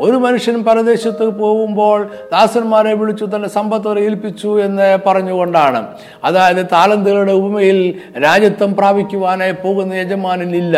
ഒരു 0.00 0.16
മനുഷ്യൻ 0.26 0.58
പരദേശത്ത് 0.64 1.26
പോകുമ്പോൾ 1.40 1.98
ദാസന്മാരെ 2.32 2.94
വിളിച്ചു 2.94 3.24
തന്റെ 3.34 3.48
സമ്പത്തോടെ 3.48 4.00
ഏൽപ്പിച്ചു 4.08 4.50
എന്ന് 4.66 4.88
പറഞ്ഞുകൊണ്ടാണ്. 5.06 5.80
അതായത് 6.24 6.62
താലന്തുകളുടെ 6.76 7.34
ഉപമയിൽ 7.40 7.78
രാജ്യത്വം 8.24 8.70
പ്രാപിക്കുവാനായി 8.76 9.56
പോകുന്ന 9.64 9.94
യജമാനനില്ല 9.94 10.76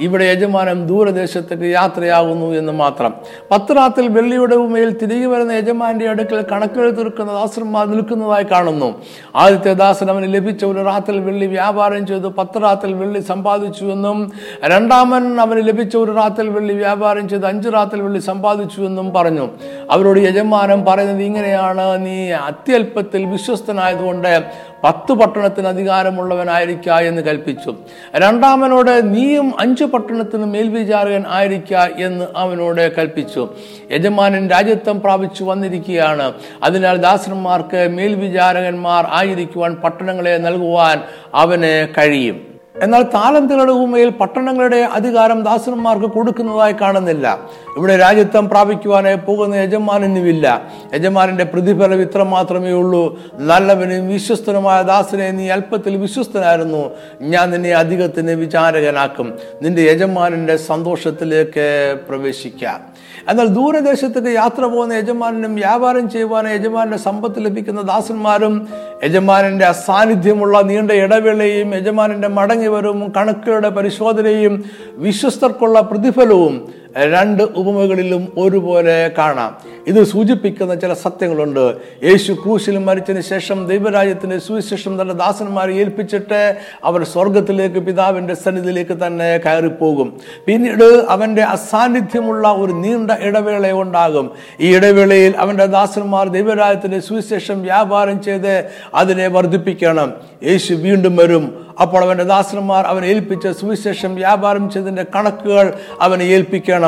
ഇവിടെ 0.00 0.24
യജമാനൻ 0.24 0.86
ദൂരദേശത്തേക്ക് 0.86 1.62
യാത്രയാകുന്നു 1.62 2.46
എന്ന് 2.46 2.72
മാത്രം. 2.72 3.14
പത്രാത്തിൽ 3.50 4.08
വെള്ളിയുടെ 4.08 4.54
ഉമയിൽ 4.54 4.90
തിരികെ 5.02 5.26
വരുന്ന 5.26 5.52
യജമാന്റെ 5.52 6.08
അടുക്കൽ 6.08 6.44
കണക്കുകൾ 6.52 6.90
തീർക്കുന്ന 6.90 7.32
ദാസന്മാർ 7.32 7.86
നിൽക്കുന്നതായി 7.86 8.44
കാണുന്നു. 8.44 9.02
ആദ്യത്തെ 9.36 9.72
ദാസൻ 9.74 10.10
അവന് 10.10 10.34
ലഭിച്ച 10.34 10.64
ഒരു 10.64 10.84
റാത്തിൽ 10.84 11.20
വെള്ളി 11.20 11.46
വ്യാപാരം 11.46 12.06
ചെയ്തു 12.06 12.28
പത്രാത്തിൽ 12.38 12.92
വെള്ളി 12.94 13.20
സമ്പാദിച്ചു 13.20 13.84
എന്നും 13.84 14.32
രണ്ടാമൻ 14.64 15.40
അവന് 15.40 15.68
ലഭിച്ച 15.68 15.96
ഒരു 15.96 16.12
റാത്തിൽ 16.12 16.48
വെള്ളി 16.48 16.74
വ്യാപാരം 16.74 17.28
ചെയ്ത് 17.28 17.46
അഞ്ച് 17.46 17.68
റാത്തിൽ 17.68 18.02
വെള്ളി 18.02 18.18
സമ്പാദിച്ചു 18.18 18.80
എന്നും 18.82 19.12
പറഞ്ഞു. 19.12 19.48
അവരോട് 19.90 20.20
യജമാനം 20.20 20.84
പറയുന്നത് 20.84 21.22
ഇങ്ങനെയാണ് 21.22 22.06
നീ 22.06 22.30
അത്യല്പത്തിൽ 22.30 23.24
വിശ്വസ്തനായതുകൊണ്ട് 23.24 24.71
പത്ത് 24.84 25.12
പട്ടണത്തിന് 25.12 25.66
അധികാരമുള്ളവനായിരിക്ക 25.66 26.90
എന്ന് 26.90 27.22
കൽപ്പിച്ചു. 27.22 27.74
രണ്ടാമനോട് 28.16 29.14
നീയും 29.14 29.60
അഞ്ച് 29.60 29.84
പട്ടണത്തിന് 29.84 30.44
മേൽവിചാരകൻ 30.44 31.24
ആയിരിക്ക 31.28 31.74
എന്ന് 31.74 32.26
അവനോട് 32.36 32.96
കൽപ്പിച്ചു. 32.96 33.48
യജമാനൻ 33.92 34.48
രാജ്യത്വം 34.48 35.00
പ്രാപിച്ചു 35.00 35.44
വന്നിരിക്കുകയാണ്. 35.44 36.32
അതിനാൽ 36.62 36.96
ദാസന്മാർക്ക് 36.96 37.88
മേൽവിചാരകന്മാർ 37.90 39.06
ആയിരിക്കുവാൻ 39.10 39.74
പട്ടണങ്ങളെ 39.74 40.38
നൽകുവാൻ 40.38 41.00
അവന് 41.34 41.88
കഴിയും. 41.98 42.51
എന്നാൽ 42.80 43.02
താലന്തുകളുടെ 43.02 43.72
ഉമയിൽ 43.72 44.08
പട്ടണങ്ങളുടെ 44.08 44.76
അധികാരം 44.76 45.42
ദാസന്മാർക്ക് 45.42 46.06
കൊടുക്കുന്നതായി 46.06 46.72
കാണുന്നില്ല. 46.72 47.40
ഇവിടെ 47.76 47.96
രാജ്യത്വം 47.96 48.48
പ്രാപിക്കുവാനായി 48.48 49.16
പോകുന്ന 49.16 49.54
യജമാനനുമില്ല. 49.54 50.72
യജമാനന്റെ 50.94 51.44
പ്രതിഫലം 51.44 52.02
ഇത്ര 52.02 52.22
മാത്രമേ 52.22 52.70
ഉള്ളൂ. 52.70 53.20
നല്ലവനും 53.34 54.08
വിശ്വസ്തനുമായ 54.08 54.82
ദാസനെ 54.82 55.30
നീ 55.30 55.48
അല്പത്തിൽ 55.48 55.96
വിശ്വസ്തനായിരുന്നു. 55.96 56.90
ഞാൻ 57.20 57.50
നിന്നെ 57.50 57.70
അധികത്തിന് 57.70 58.30
വിചാരകനാക്കും. 58.30 59.38
നിന്റെ 59.62 59.82
യജമാനന്റെ 59.82 60.56
സന്തോഷത്തിലേക്ക് 60.56 61.96
പ്രവേശിക്കാം. 62.08 62.91
എന്നാൽ 63.28 63.46
ദൂരദേശത്തേക്ക് 63.46 64.32
യാത്ര 64.34 64.62
പോകുന്ന 64.64 64.92
യജമാനും 64.92 65.54
വ്യാപാരം 65.54 66.08
ചെയ്യുവാനും 66.08 66.50
യജമാന്റെ 66.50 66.98
സമ്പത്ത് 66.98 67.44
ലഭിക്കുന്ന 67.44 67.82
ദാസന്മാരും 67.82 68.54
യജമാനന്റെ 69.02 69.64
അസാന്നിധ്യമുള്ള 69.64 70.60
നീണ്ട 70.62 70.90
ഇടവേളയും 70.90 71.74
യജമാനന്റെ 71.74 72.28
മടങ്ങിവരവും 72.28 73.12
കണക്കുകളുടെ 73.16 73.68
പരിശോധനയും 73.68 74.64
വിശ്വസ്തർക്കുള്ള 74.98 75.80
പ്രതിഫലവും 75.80 76.81
രണ്ട് 76.96 77.42
ഉപമകളിലും 77.42 78.32
ഒരുപോലെ 78.38 79.12
കാണാം. 79.18 79.56
ഇത് 79.86 80.04
സൂചിപ്പിക്കുന്ന 80.04 80.74
ചില 80.74 80.92
സത്യങ്ങളുണ്ട്. 80.92 81.76
യേശു 82.04 82.32
ക്രൂശിൽ 82.32 82.78
മരിച്ചതിന് 82.78 83.22
ശേഷം 83.22 83.66
ദൈവരാജ്യത്തിന്റെ 83.66 84.38
സുവിശേഷം 84.38 85.02
തന്റെ 85.02 85.14
ദാസന്മാരെ 85.14 85.72
ഏൽപ്പിച്ചിട്ട് 85.72 86.56
അവർ 86.84 87.04
സ്വർഗത്തിലേക്ക് 87.04 87.78
പിതാവിന്റെ 87.78 88.34
സന്നിധിയിലേക്ക് 88.34 89.06
തന്നെ 89.06 89.38
കയറിപ്പോകും. 89.38 90.20
പിന്നീട് 90.46 91.06
അവന്റെ 91.08 91.42
അസാന്നിധ്യമുള്ള 91.42 92.48
ഒരു 92.48 92.72
നീണ്ട 92.72 93.10
ഇടവേള 93.10 93.72
ഉണ്ടാകും. 93.72 94.30
ഈ 94.60 94.76
ഇടവേളയിൽ 94.76 95.34
അവന്റെ 95.38 95.66
ദാസന്മാർ 95.66 96.28
ദൈവരാജ്യത്തിന്റെ 96.28 97.00
സുവിശേഷം 97.00 97.62
വ്യാപാരം 97.62 98.22
ചെയ്ത് 98.22 98.64
അതിനെ 98.94 99.26
വർദ്ധിപ്പിക്കണം. 99.26 100.12
യേശു 100.44 100.74
വീണ്ടും 100.74 101.16
വരും. 101.16 101.66
അപ്പോൾ 101.80 102.04
അവന്റെ 102.04 102.24
ദാസന്മാർ 102.24 102.84
അവനെ 102.84 103.06
ഏൽപ്പിച്ച 103.06 103.46
സുവിശേഷം 103.46 104.14
വ്യാപാരം 104.14 104.70
ചെയ്തതിന്റെ 104.70 105.06
കണക്കുകൾ 105.14 105.72
അവനെ 106.00 106.24
ഏൽപ്പിക്കണം. 106.24 106.81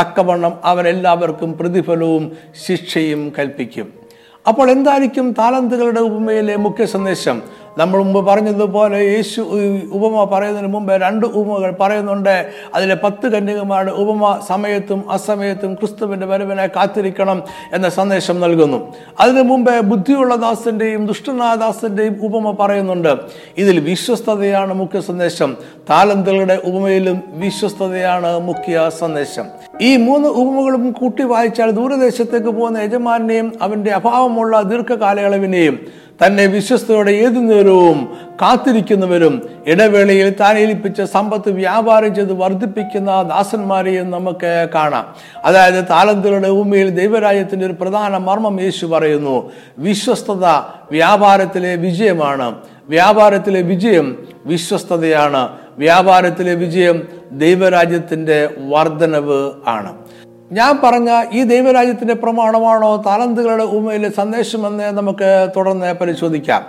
തക്കവണ്ണം 0.00 0.52
അവരെല്ലാവർക്കും 0.64 1.52
പ്രതിഫലവും 1.52 2.32
ശിക്ഷയും 2.66 3.32
കൽപ്പിക്കും. 3.38 3.86
അപ്പോൾ 4.48 4.70
എന്തായിരിക്കും 4.70 5.32
താലന്തുകളുടെ 5.32 6.00
ഉപമയിലെ 6.00 6.56
മുഖ്യ 6.56 6.84
സന്ദേശം? 6.86 7.42
നമ്മൾ 7.78 8.02
മുമ്പ് 8.02 8.30
പറഞ്ഞതുപോലെ 8.30 8.98
യേശു 9.04 9.40
ഉപമ 9.92 10.24
പറയുന്നതിന് 10.24 10.72
മുമ്പ് 10.72 10.92
രണ്ട് 10.92 11.26
ഉപമകൾ 11.26 11.70
പറയുന്നുണ്ട്. 11.80 12.46
അതിലെ 12.74 12.96
പത്ത് 13.04 13.26
കന്യകമാരുടെ 13.28 13.92
ഉപമ 13.92 14.40
സമയത്തും 14.48 15.10
അസമയത്തും 15.10 15.74
ക്രിസ്തുവിന്റെ 15.74 16.26
വരവിനെ 16.26 16.66
കാത്തിരിക്കണം 16.66 17.42
എന്ന 17.72 17.88
സന്ദേശം 17.88 18.40
നൽകുന്നു. 18.40 18.94
അതിനു 19.20 19.42
മുമ്പേ 19.42 19.80
ബുദ്ധിയുള്ള 19.80 20.34
ദാസന്റെയും 20.34 21.06
ദുഷ്ടനായ 21.06 21.54
ദാസന്റെയും 21.54 22.16
ഉപമ 22.22 22.50
പറയുന്നുണ്ട്. 22.50 23.16
ഇതിൽ 23.58 23.80
വിശ്വസ്തതയാണ് 23.80 24.74
മുഖ്യ 24.74 25.00
സന്ദേശം. 25.00 25.56
താലന്തുകളുടെ 25.90 26.58
ഉപമയിലും 26.64 27.22
വിശ്വസ്തതയാണ് 27.28 28.38
മുഖ്യ 28.38 28.90
സന്ദേശം. 28.98 29.46
ഈ 29.80 29.96
മൂന്ന് 29.96 30.28
ഉപമകളും 30.28 30.92
കൂട്ടി 30.92 31.22
വായിച്ചാൽ 31.22 31.70
ദൂരദേശത്തേക്ക് 31.70 32.46
പോകുന്ന 32.46 32.78
യജമാനെയും 32.78 33.52
അവന്റെ 33.62 33.90
അഭാവമുള്ള 33.90 34.62
ദീർഘകാലയളവിനെയും 34.62 36.07
തന്നെ 36.26 36.46
വിശ്വസ്തയോടെ 36.46 37.10
ഏതു 37.10 37.38
നേരവും 37.38 38.16
കാത്തിരിക്കുന്നവരും 38.42 39.48
ഇടവേളയിൽ 39.66 40.30
താൻ 40.30 40.58
ഏൽപ്പിച്ച 40.58 41.02
സമ്പത്ത് 41.02 41.50
വ്യാപാരം 41.50 42.14
ചെയ്ത് 42.14 42.32
വർദ്ധിപ്പിക്കുന്ന 42.32 43.22
ദാസന്മാരെയും 43.22 44.10
നമുക്ക് 44.10 44.68
കാണാം. 44.74 45.14
അതായത് 45.44 45.84
താലന്തുകളുടെ 45.90 46.50
ഭൂമിയിൽ 46.50 46.90
ദൈവരാജ്യത്തിന്റെ 46.90 47.66
ഒരു 47.66 47.72
പ്രധാന 47.72 48.16
മർമ്മം 48.16 48.60
യേശു 48.60 48.86
പറയുന്നു 48.86 49.52
വിശ്വസ്തത 49.78 50.44
വ്യാപാരത്തിലെ 50.90 51.76
വിജയമാണ്. 51.76 52.54
വ്യാപാരത്തിലെ 52.88 53.62
വിജയം 53.62 54.26
വിശ്വസ്തതയാണ്. 54.46 55.48
വ്യാപാരത്തിലെ 55.78 56.54
വിജയം 56.54 57.08
ദൈവരാജ്യത്തിന്റെ 57.32 58.48
വർധനവ് 58.68 59.50
ആണ്. 59.66 59.98
ഞാൻ 60.52 60.78
പറഞ്ഞ 60.84 61.24
ഈ 61.32 61.42
ദൈവരാജ്യത്തിന്റെ 61.42 62.14
പ്രമാണമാണോ 62.14 63.02
താലന്തുകളുടെ 63.06 63.62
ഉമയിലെ 63.62 64.08
സന്ദേശമെന്ന് 64.08 64.84
നമുക്ക് 64.84 65.48
തുടർന്ന് 65.56 65.94
പരിശോധിക്കാം. 65.94 66.62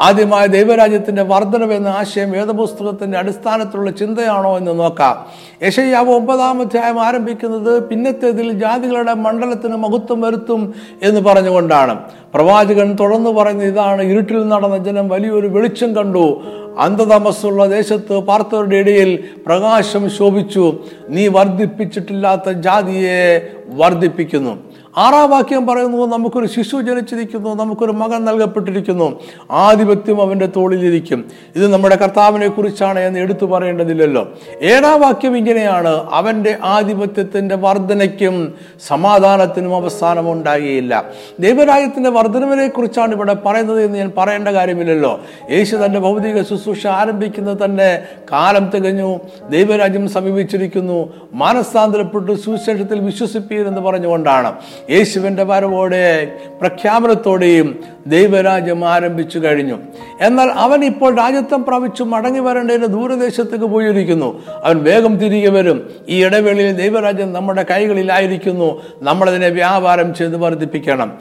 ആദ്യമായ 0.00 0.46
ദൈവരാജ്യത്തിന്റെ 0.46 1.22
വർധനവ് 1.22 1.72
എന്ന 1.72 1.88
ആശയം 1.88 2.30
വേദപുസ്തകത്തിന്റെ 2.30 3.18
അടിസ്ഥാനത്തിലുള്ള 3.18 3.90
ചിന്തയാണോ 3.90 4.56
എന്ന് 4.56 4.78
നോക്കാം. 4.78 5.26
യശയ്യാവ് 5.66 6.14
ഒമ്പതാം 6.14 6.60
അധ്യായം 6.60 7.02
ആരംഭിക്കുന്നത് 7.02 7.88
പിന്നത്തേതിൽ 7.88 8.52
ജാതികളുടെ 8.52 9.14
മണ്ഡലത്തിന് 9.14 9.76
മഹത്വം 9.76 10.20
വരുത്തും 10.20 10.74
എന്ന് 11.02 11.20
പറഞ്ഞുകൊണ്ടാണ്. 11.20 11.98
പ്രവാചകൻ 12.34 12.96
തുടർന്ന് 13.00 13.30
പറയുന്നത് 13.30 13.68
ഇതാണ് 13.68 14.02
ഇരുട്ടിൽ 14.02 14.48
നടന്ന 14.48 14.78
ജനം 14.78 15.08
വലിയൊരു 15.08 15.46
വെളിച്ചം 15.46 15.96
കണ്ടു. 15.96 16.40
അന്ധതമസ്സുള്ള 16.78 17.66
ദേശത്ത് 17.66 18.18
പാർത്തവരുടെ 18.18 18.76
ഇടയിൽ 18.76 19.10
പ്രകാശം 19.46 20.10
ശോഭിച്ചു. 20.10 20.72
നീ 21.08 21.26
വർദ്ധിപ്പിച്ചിട്ടില്ലാത്ത 21.28 22.50
ജാതിയെ 22.50 23.52
വർദ്ധിപ്പിക്കുന്നു. 23.68 24.67
ആറാം 24.98 25.30
വാക്യം 25.30 25.66
പറയുന്നു 25.66 26.06
നമുക്കൊരു 26.06 26.46
ശിശു 26.46 26.76
ജനിച്ചിരിക്കുന്നു 26.76 27.54
നമുക്കൊരു 27.54 27.92
മകൻ 27.92 28.24
നൽകപ്പെട്ടിരിക്കുന്നു. 28.24 29.20
ആധിപത്യം 29.50 30.22
അവന്റെ 30.22 30.46
തോളിലിരിക്കും. 30.56 31.24
ഇത് 31.56 31.66
നമ്മുടെ 31.72 31.96
കർത്താവിനെ 31.96 32.48
കുറിച്ചാണ് 32.48 32.98
എന്ന് 32.98 33.20
എടുത്തു 33.20 33.46
പറയേണ്ടതില്ലല്ലോ. 33.46 34.28
ഏഴാം 34.62 35.00
വാക്യം 35.00 35.36
ഇങ്ങനെയാണ് 35.36 35.88
അവന്റെ 36.12 36.56
ആധിപത്യത്തിന്റെ 36.62 37.56
വർധനയ്ക്കും 37.56 38.54
സമാധാനത്തിനും 38.86 39.74
അവസാനം 39.76 40.32
ഉണ്ടാകുകയില്ല 40.32 41.04
ദൈവരാജ്യത്തിന്റെ 41.40 42.10
വർധനവിനെ 42.10 42.68
കുറിച്ചാണ് 42.68 43.14
ഇവിടെ 43.14 43.34
പറയുന്നത് 43.34 43.84
എന്ന് 43.84 43.98
ഞാൻ 43.98 44.12
പറയേണ്ട 44.18 44.48
കാര്യമില്ലല്ലോ. 44.48 45.20
യേശു 45.50 45.76
തന്റെ 45.76 45.98
ഭൗതിക 45.98 46.42
ശുശ്രൂഷ 46.42 46.86
ആരംഭിക്കുന്നത് 46.86 47.58
തന്നെ 47.64 48.02
കാലം 48.32 48.70
തികഞ്ഞു 48.74 49.18
ദൈവരാജ്യം 49.50 50.08
സമീപിച്ചിരിക്കുന്നു 50.08 51.12
മാനസാന്തരപ്പെട്ട് 51.34 52.32
സുവിശേഷത്തിൽ 52.32 53.00
വിശ്വസിപ്പിയെന്ന് 53.00 53.80
പറഞ്ഞുകൊണ്ടാണ്. 53.80 54.52
യേശുവിന്റെ 54.90 55.42
വരവോടെ 55.42 56.32
പ്രഖ്യാപനത്തോടെയും 56.60 57.84
ദൈവരാജ്യം 58.06 58.88
ആരംഭിച്ചു 58.88 59.38
കഴിഞ്ഞു. 59.38 59.78
എന്നാൽ 60.20 60.48
അവൻ 60.48 60.84
ഇപ്പോൾ 60.84 61.16
രാജ്യത്വം 61.16 61.64
പ്രാപിച്ചു 61.64 62.04
മടങ്ങി 62.04 62.40
വരേണ്ടതിന് 62.40 62.86
ദൂരദേശത്തേക്ക് 62.86 63.64
പോയിരിക്കുന്നു. 63.64 64.42
അവൻ 64.64 64.84
വേഗം 64.84 65.16
തിരികെ 65.16 65.50
വരും. 65.50 65.90
ഈ 66.08 66.24
ഇടവേളയിൽ 66.24 66.72
ദൈവരാജ്യം 66.72 67.32
നമ്മുടെ 67.32 67.66
കൈകളിലായിരിക്കുന്നു. 67.70 68.82
നമ്മളതിനെ 69.02 69.48
വ്യാപാരം 69.48 70.14
ചെയ്ത് 70.14 70.36
വർദ്ധിപ്പിക്കണം. 70.36 71.18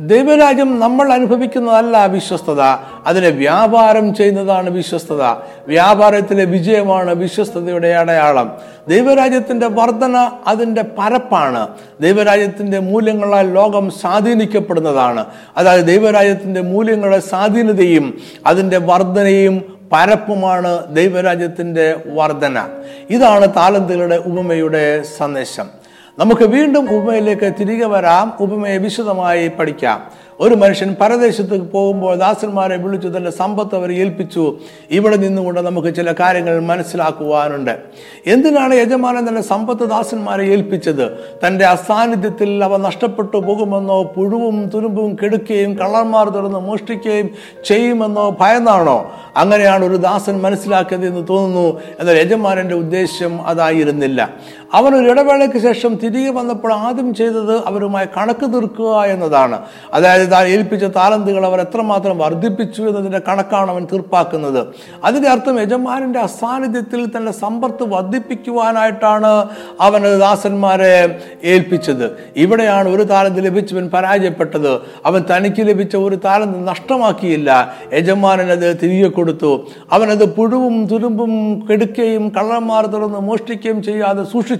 ദൈവരാജ്യം 0.00 0.80
നമ്മൾ 0.80 1.12
അനുഭവിക്കുന്നതല്ല 1.12 2.06
വിശ്വസ്തത. 2.06 2.60
അതിനെ 3.06 3.28
വ്യാപാരം 3.28 4.14
ചെയ്യുന്നതാണ് 4.14 4.70
വിശ്വസ്തത. 4.70 5.22
വ്യാപാരത്തിലെ 5.66 6.44
വിജയമാണ് 6.44 7.14
വിശ്വസ്തതയുടെ 7.14 7.88
അടയാളം. 7.88 8.58
ദൈവരാജ്യത്തിന്റെ 8.88 9.66
വർധന 9.66 10.30
അതിന്റെ 10.46 10.84
പരപ്പാണ്. 10.98 11.68
ദൈവരാജ്യത്തിന്റെ 12.00 12.78
മൂല്യങ്ങളാൽ 12.78 13.52
ലോകം 13.52 13.90
സ്വാധീനിക്കപ്പെടുന്നതാണ്. 13.90 15.24
അതായത് 15.56 15.84
ദൈവരാജ്യത്തിന്റെ 15.84 16.60
മൂല്യങ്ങളുടെ 16.60 17.20
സ്വാധീനതയും 17.20 18.18
അതിന്റെ 18.46 18.78
വർധനയും 18.78 19.78
പരപ്പുമാണ് 19.92 20.94
ദൈവരാജ്യത്തിന്റെ 20.94 21.96
വർധന. 22.14 22.68
ഇതാണ് 23.10 23.48
താലന്തുകളുടെ 23.56 24.16
ഉപമയുടെ 24.16 25.02
സന്ദേശം. 25.18 25.87
നമുക്ക് 26.18 26.42
വീണ്ടും 26.42 26.96
ഉപമയിലേക്ക് 26.96 27.52
തിരികെ 27.60 27.86
വരാം. 27.86 28.32
ഉപമയെ 28.40 28.76
വിശദമായി 28.76 29.48
പഠിക്കാം. 29.48 30.28
ഒരു 30.40 30.54
മനുഷ്യൻ 30.54 30.96
പരദേശത്ത് 31.00 31.70
പോകുമ്പോൾ 31.70 32.16
ദാസന്മാരെ 32.16 32.76
വിളിച്ചു 32.76 33.08
തന്റെ 33.08 33.30
സമ്പത്ത് 33.30 33.74
അവരെ 33.74 33.94
ഏൽപ്പിച്ചു. 33.94 34.58
ഇവിടെ 34.90 35.16
നിന്നുകൊണ്ട് 35.16 35.60
നമുക്ക് 35.60 35.94
ചില 35.94 36.14
കാര്യങ്ങൾ 36.20 36.60
മനസ്സിലാക്കുവാനുണ്ട്. 36.60 37.78
എന്തിനാണ് 38.26 38.74
യജമാനൻ 38.74 39.28
തന്റെ 39.28 39.42
സമ്പത്ത് 39.42 39.90
ദാസന്മാരെ 39.90 40.44
ഏൽപ്പിച്ചത്? 40.44 41.18
തന്റെ 41.46 41.64
അസാന്നിധ്യത്തിൽ 41.64 42.64
അവ 42.64 42.76
നഷ്ടപ്പെട്ടു 42.76 43.36
പോകുമെന്നോ 43.36 44.02
പുഴുവും 44.02 44.70
തുരുമ്പും 44.74 45.16
കെടുക്കുകയും 45.22 45.78
കള്ളന്മാർ 45.78 46.28
തുറന്ന് 46.28 46.58
മോഷ്ടിക്കുകയും 46.58 47.30
ചെയ്യുമെന്നോ 47.64 48.36
ഭയന്നാണോ? 48.40 49.12
അങ്ങനെയാണ് 49.36 49.84
ഒരു 49.84 49.96
ദാസൻ 49.96 50.42
മനസ്സിലാക്കിയത് 50.42 51.06
എന്ന് 51.06 51.26
തോന്നുന്നു. 51.28 51.80
എന്നാൽ 52.00 52.18
യജമാനന്റെ 52.18 52.74
ഉദ്ദേശ്യം 52.74 53.46
അതായിരുന്നില്ല. 53.46 54.30
അവൻ 54.74 54.94
ഒരു 54.94 55.10
ഇടവേളയ്ക്ക് 55.10 55.58
ശേഷം 55.58 55.94
തിരികെ 55.94 56.30
വന്നപ്പോൾ 56.30 56.72
ആദ്യം 56.72 57.14
ചെയ്തത് 57.14 57.66
അവരുമായി 57.66 58.06
കണക്ക് 58.16 58.52
തീർക്കുക 58.52 59.02
എന്നതാണ്. 59.02 59.62
അതായത് 59.94 60.30
താൻ 60.30 60.46
ഏൽപ്പിച്ച 60.46 60.84
താലന്തുകൾ 60.84 61.46
അവർ 61.46 61.60
എത്രമാത്രം 61.60 62.18
വർദ്ധിപ്പിച്ചു 62.18 62.82
എന്നതിന്റെ 62.82 63.18
കണക്കാണ് 63.18 63.70
അവൻ 63.70 63.86
തീർപ്പാക്കുന്നത്. 63.92 64.66
അതിന്റെ 65.04 65.28
അർത്ഥം 65.28 65.60
യജമാനന്റെ 65.60 66.20
അസാന്നിധ്യത്തിൽ 66.20 67.06
തന്റെ 67.16 67.32
സമ്പത്ത് 67.32 67.82
വർദ്ധിപ്പിക്കുവാനായിട്ടാണ് 67.82 69.48
അവൻ 69.80 70.18
ദാസന്മാരെ 70.18 71.22
ഏൽപ്പിച്ചത്. 71.44 72.16
ഇവിടെയാണ് 72.36 72.88
ഒരു 72.88 73.02
താലന്ത് 73.02 73.44
ലഭിച്ചവൻ 73.44 73.90
പരാജയപ്പെട്ടത്. 73.94 74.80
അവൻ 75.06 75.24
തനിക്ക് 75.30 75.68
ലഭിച്ച 75.68 75.96
ഒരു 75.96 76.16
താലന്ത് 76.16 76.68
നഷ്ടമാക്കിയില്ല. 76.68 77.74
യജമാനൻ 77.92 78.50
അത് 78.50 78.78
തിരികെ 78.82 79.08
കൊടുത്തു. 79.08 79.66
അവനത് 79.92 80.34
പുഴുവും 80.34 80.86
തുരുമ്പും 80.86 81.66
കെടുക്കുകയും 81.70 82.28
കള്ളന്മാർ 82.28 82.86
തുറന്ന് 82.86 83.18
മോഷ്ടിക്കുകയും 83.18 83.82
ചെയ്യാതെ 83.82 84.24
സൂക്ഷിച്ചു. 84.24 84.57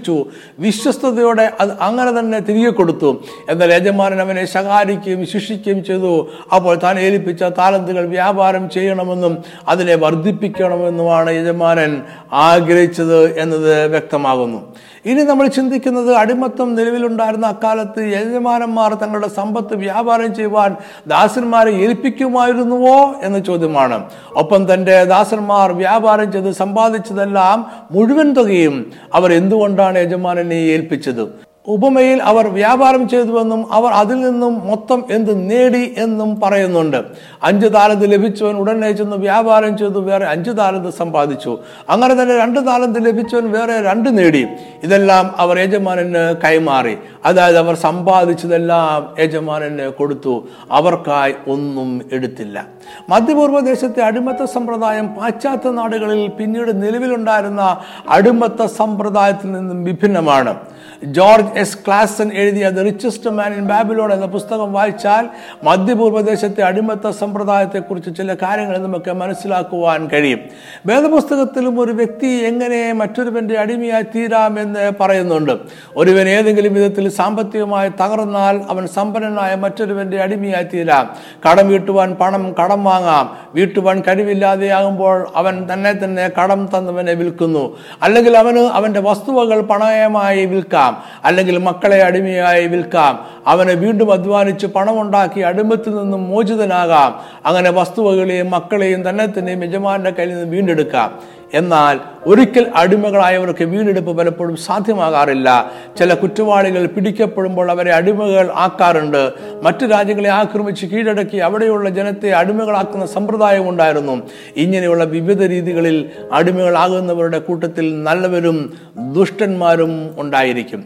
വിശ്വസ്തയോടെ 0.59 1.51
അത് 1.59 1.71
അങ്ങനെ 1.81 2.19
തന്നെ 2.19 2.39
തിരികെ 2.39 2.69
കൊടുത്തു. 2.69 3.23
എന്നാൽ 3.49 3.73
യജമാനൻ 3.73 4.21
അവനെ 4.21 4.45
ശകാരിക്കുകയും 4.45 5.27
ശിക്ഷിക്കുകയും 5.27 5.83
ചെയ്തു. 5.83 6.27
അപ്പോൾ 6.55 6.75
താൻ 6.75 6.99
ഏൽപ്പിച്ച 6.99 7.43
താലന്തുകൾ 7.43 8.05
വ്യാപാരം 8.05 8.69
ചെയ്യണമെന്നും 8.69 9.43
അതിനെ 9.67 9.95
വർദ്ധിപ്പിക്കണമെന്നുമാണ് 9.95 11.31
യജമാനൻ 11.31 12.01
ആഗ്രഹിച്ചത് 12.31 13.39
എന്നത് 13.39 13.87
വ്യക്തമാകുന്നു. 13.87 14.75
ഇനി 15.05 15.23
നമ്മൾ 15.23 15.47
ചിന്തിക്കുന്നത് 15.47 16.15
അടിമത്തം 16.15 16.75
നിലവിലുണ്ടായിരുന്ന 16.75 17.45
അക്കാലത്ത് 17.45 18.01
യജമാനന്മാർ 18.01 18.93
തങ്ങളുടെ 18.93 19.27
സമ്പത്ത് 19.27 19.73
വ്യാപാരം 19.75 20.35
ചെയ്യുവാൻ 20.35 20.75
ദാസന്മാരെ 21.07 21.71
ഏൽപ്പിക്കുമായിരുന്നുവോ 21.71 22.97
എന്ന 23.23 23.39
ചോദ്യമാണ്. 23.39 23.99
ഒപ്പം 24.35 24.73
തന്റെ 24.73 25.05
ദാസന്മാർ 25.05 25.71
വ്യാപാരം 25.71 26.31
ചെയ്ത് 26.31 26.51
സമ്പാദിച്ചതെല്ലാം 26.51 27.65
മുഴുവൻ 27.91 28.33
തുകയും 28.33 28.91
അവർ 29.13 29.33
എന്തുകൊണ്ടാണ് 29.33 29.97
യജമാനനെ 29.97 30.55
ഏൽപ്പിച്ചത്? 30.55 31.48
ഉപമയിൽ 31.69 32.23
അവർ 32.23 32.47
വ്യാപാരം 32.47 33.09
ചെയ്തുവെന്നും 33.09 33.73
അവർ 33.73 33.91
അതിൽ 33.91 34.19
നിന്നും 34.21 34.67
മൊത്തം 34.67 35.03
എന്ത് 35.11 35.49
നേടി 35.49 35.93
എന്നും 35.97 36.39
പറയുന്നുണ്ട്. 36.39 37.03
അഞ്ച് 37.43 37.67
താലന്ത് 37.73 38.11
ലഭിച്ചവൻ 38.11 38.55
ഉടനെ 38.55 38.91
ചെന്ന് 38.91 39.17
വ്യാപാരം 39.17 39.77
ചെയ്തു 39.77 39.99
വേറെ 39.99 40.25
അഞ്ച് 40.25 40.51
താലന്ത് 40.57 40.89
സമ്പാദിച്ചു. 40.89 41.57
അങ്ങനെ 41.89 42.13
തന്നെ 42.21 42.37
രണ്ട് 42.37 42.67
താലന്ത് 42.67 43.05
ലഭിച്ചവൻ 43.05 43.51
വേറെ 43.51 43.81
രണ്ട് 43.81 44.17
നേടി. 44.17 44.47
ഇതെല്ലാം 44.83 45.31
അവർ 45.37 45.59
യജമാനന് 45.59 46.35
കൈമാറി. 46.45 46.97
അതായത് 47.25 47.57
അവർ 47.57 47.75
സമ്പാദിച്ചതെല്ലാം 47.75 49.15
യജമാനന് 49.19 49.87
കൊടുത്തു. 49.89 50.47
അവർക്കായി 50.71 51.33
ഒന്നും 51.47 52.01
എടുത്തില്ല. 52.11 52.65
മധ്യപൂർവ 53.09 53.59
ദേശത്തെ 53.59 54.01
അടിമത്ത 54.03 54.43
സമ്പ്രദായം 54.43 55.07
പാശ്ചാത്യ 55.07 55.69
നാടുകളിൽ 55.69 56.27
പിന്നീട് 56.27 56.81
നിലവിലുണ്ടായിരുന്ന 56.81 57.77
അടിമത്ത 58.09 58.65
സമ്പ്രദായത്തിൽ 58.65 59.51
നിന്നും 59.51 59.83
വിഭിന്നമാണ്. 59.83 60.55
George 61.03 61.59
S. 61.59 61.77
ക്ലാസൻ 61.77 62.31
എഴുതിയ 62.33 62.69
the 62.69 62.79
richest 62.79 63.29
man 63.29 63.53
in 63.53 63.67
Babylon 63.67 64.13
എന്ന 64.13 64.25
പുസ്തകം 64.25 64.73
വായിച്ചാൽ 64.73 65.27
മധ്യപൂർവദേശത്തെ 65.63 66.61
അടിമത്ത 66.61 67.09
സമ്പ്രദായത്തെക്കുറിച്ച് 67.09 68.17
ചില 68.17 68.33
കാര്യങ്ങൾ 68.33 68.77
നമുക്ക് 68.77 69.11
മനസ്സിലാക്കുവാൻ 69.11 70.07
കഴിയും. 70.07 70.39
വേദപുസ്തകത്തിലും 70.85 71.79
ഒരു 71.79 71.91
വ്യക്തി 71.91 72.27
എങ്ങനെ 72.27 72.93
മറ്റൊരുവന്റെ 72.93 73.55
അടിമയായി 73.59 74.01
തീരാമെന്ന് 74.01 74.91
പറയുന്നുണ്ട്. 74.99 75.57
ഒരുവൻ 75.95 76.29
ഏതെങ്കിലും 76.29 76.73
വിധത്തിൽ 76.73 77.09
സാമ്പത്തികമായി 77.09 77.89
തകർന്നാൽ 77.89 78.61
അവൻ 78.69 78.87
സമ്പന്നനായ 78.87 79.55
മറ്റൊരുവന്റെ 79.55 80.21
അടിമയായി 80.21 80.63
തീരാം. 80.63 81.15
കടം 81.49 81.67
വീട്ടുവാൻ 81.69 82.15
പണം 82.15 82.53
കടം 82.63 82.83
വാങ്ങാം. 82.83 83.37
വീട്ടുവാൻ 83.55 84.03
കഴിവില്ലാതെയാകുമ്പോൾ 84.07 85.27
അവൻ 85.35 85.67
തന്നെ 85.73 85.93
തന്നെ 86.03 86.31
കടം 86.41 86.69
തന്നവനെ 86.77 87.13
വിൽക്കുന്നു. 87.13 87.77
അല്ലെങ്കിൽ 88.01 88.37
അവന് 88.37 88.59
അവന്റെ 88.59 88.99
വസ്തുവകൾ 88.99 89.61
പണയമായി 89.61 90.45
വിൽക്കാം. 90.45 90.88
അല്ലെങ്കിൽ 91.25 91.57
മക്കളെ 91.57 92.03
അടിമയായി 92.03 92.67
വിൽക്കാം. 92.67 93.25
അവനെ 93.47 93.73
വീണ്ടും 93.73 94.11
അധ്വാനിച്ച് 94.11 94.67
പണമുണ്ടാക്കി 94.67 95.39
അടിമത്തിൽ 95.39 95.95
നിന്നും 95.95 96.29
മോചിതനാകാം. 96.29 97.11
അങ്ങനെ 97.45 97.69
വസ്തുവകളെയും 97.69 98.51
മക്കളെയും 98.51 99.09
തന്നെ 99.09 99.25
തന്നെയും 99.25 99.63
യജമാന്റെ 99.63 100.09
കയ്യിൽ 100.09 100.35
നിന്ന് 100.35 100.55
വീണ്ടെടുക്കാം. 100.55 101.38
എന്നാൽ 101.53 101.99
ഒരിക്കൽ 102.25 102.71
അടിമകളായവർക്ക് 102.75 103.63
വീണ്ടെടുപ്പ് 103.63 104.17
പലപ്പോഴും 104.17 104.55
സാധ്യമാകാറില്ല. 104.55 105.71
ചില 105.97 106.13
കുറ്റവാളികൾ 106.13 106.85
പിടിക്കപ്പെടുമ്പോൾ 106.85 107.71
അവരെ 107.71 107.93
അടിമകൾ 107.93 108.51
ആക്കാറുണ്ട്. 108.55 109.33
മറ്റു 109.61 109.85
രാജ്യങ്ങളെ 109.85 110.29
ആക്രമിച്ച് 110.29 110.85
കീഴടക്കി 110.85 111.37
അവിടെയുള്ള 111.37 111.89
ജനത്തെ 111.89 112.31
അടിമകളാക്കുന്ന 112.31 113.05
സമ്പ്രദായം 113.05 113.69
ഉണ്ടായിരുന്നു. 113.69 114.21
ഇങ്ങനെയുള്ള 114.55 115.03
വിവിധ 115.03 115.43
രീതികളിൽ 115.43 116.09
അടിമകളാകുന്നവരുടെ 116.31 117.39
കൂട്ടത്തിൽ 117.39 118.03
നല്ലവരും 118.03 118.73
ദുഷ്ടന്മാരും 119.13 120.15
ഉണ്ടായിരിക്കും. 120.17 120.85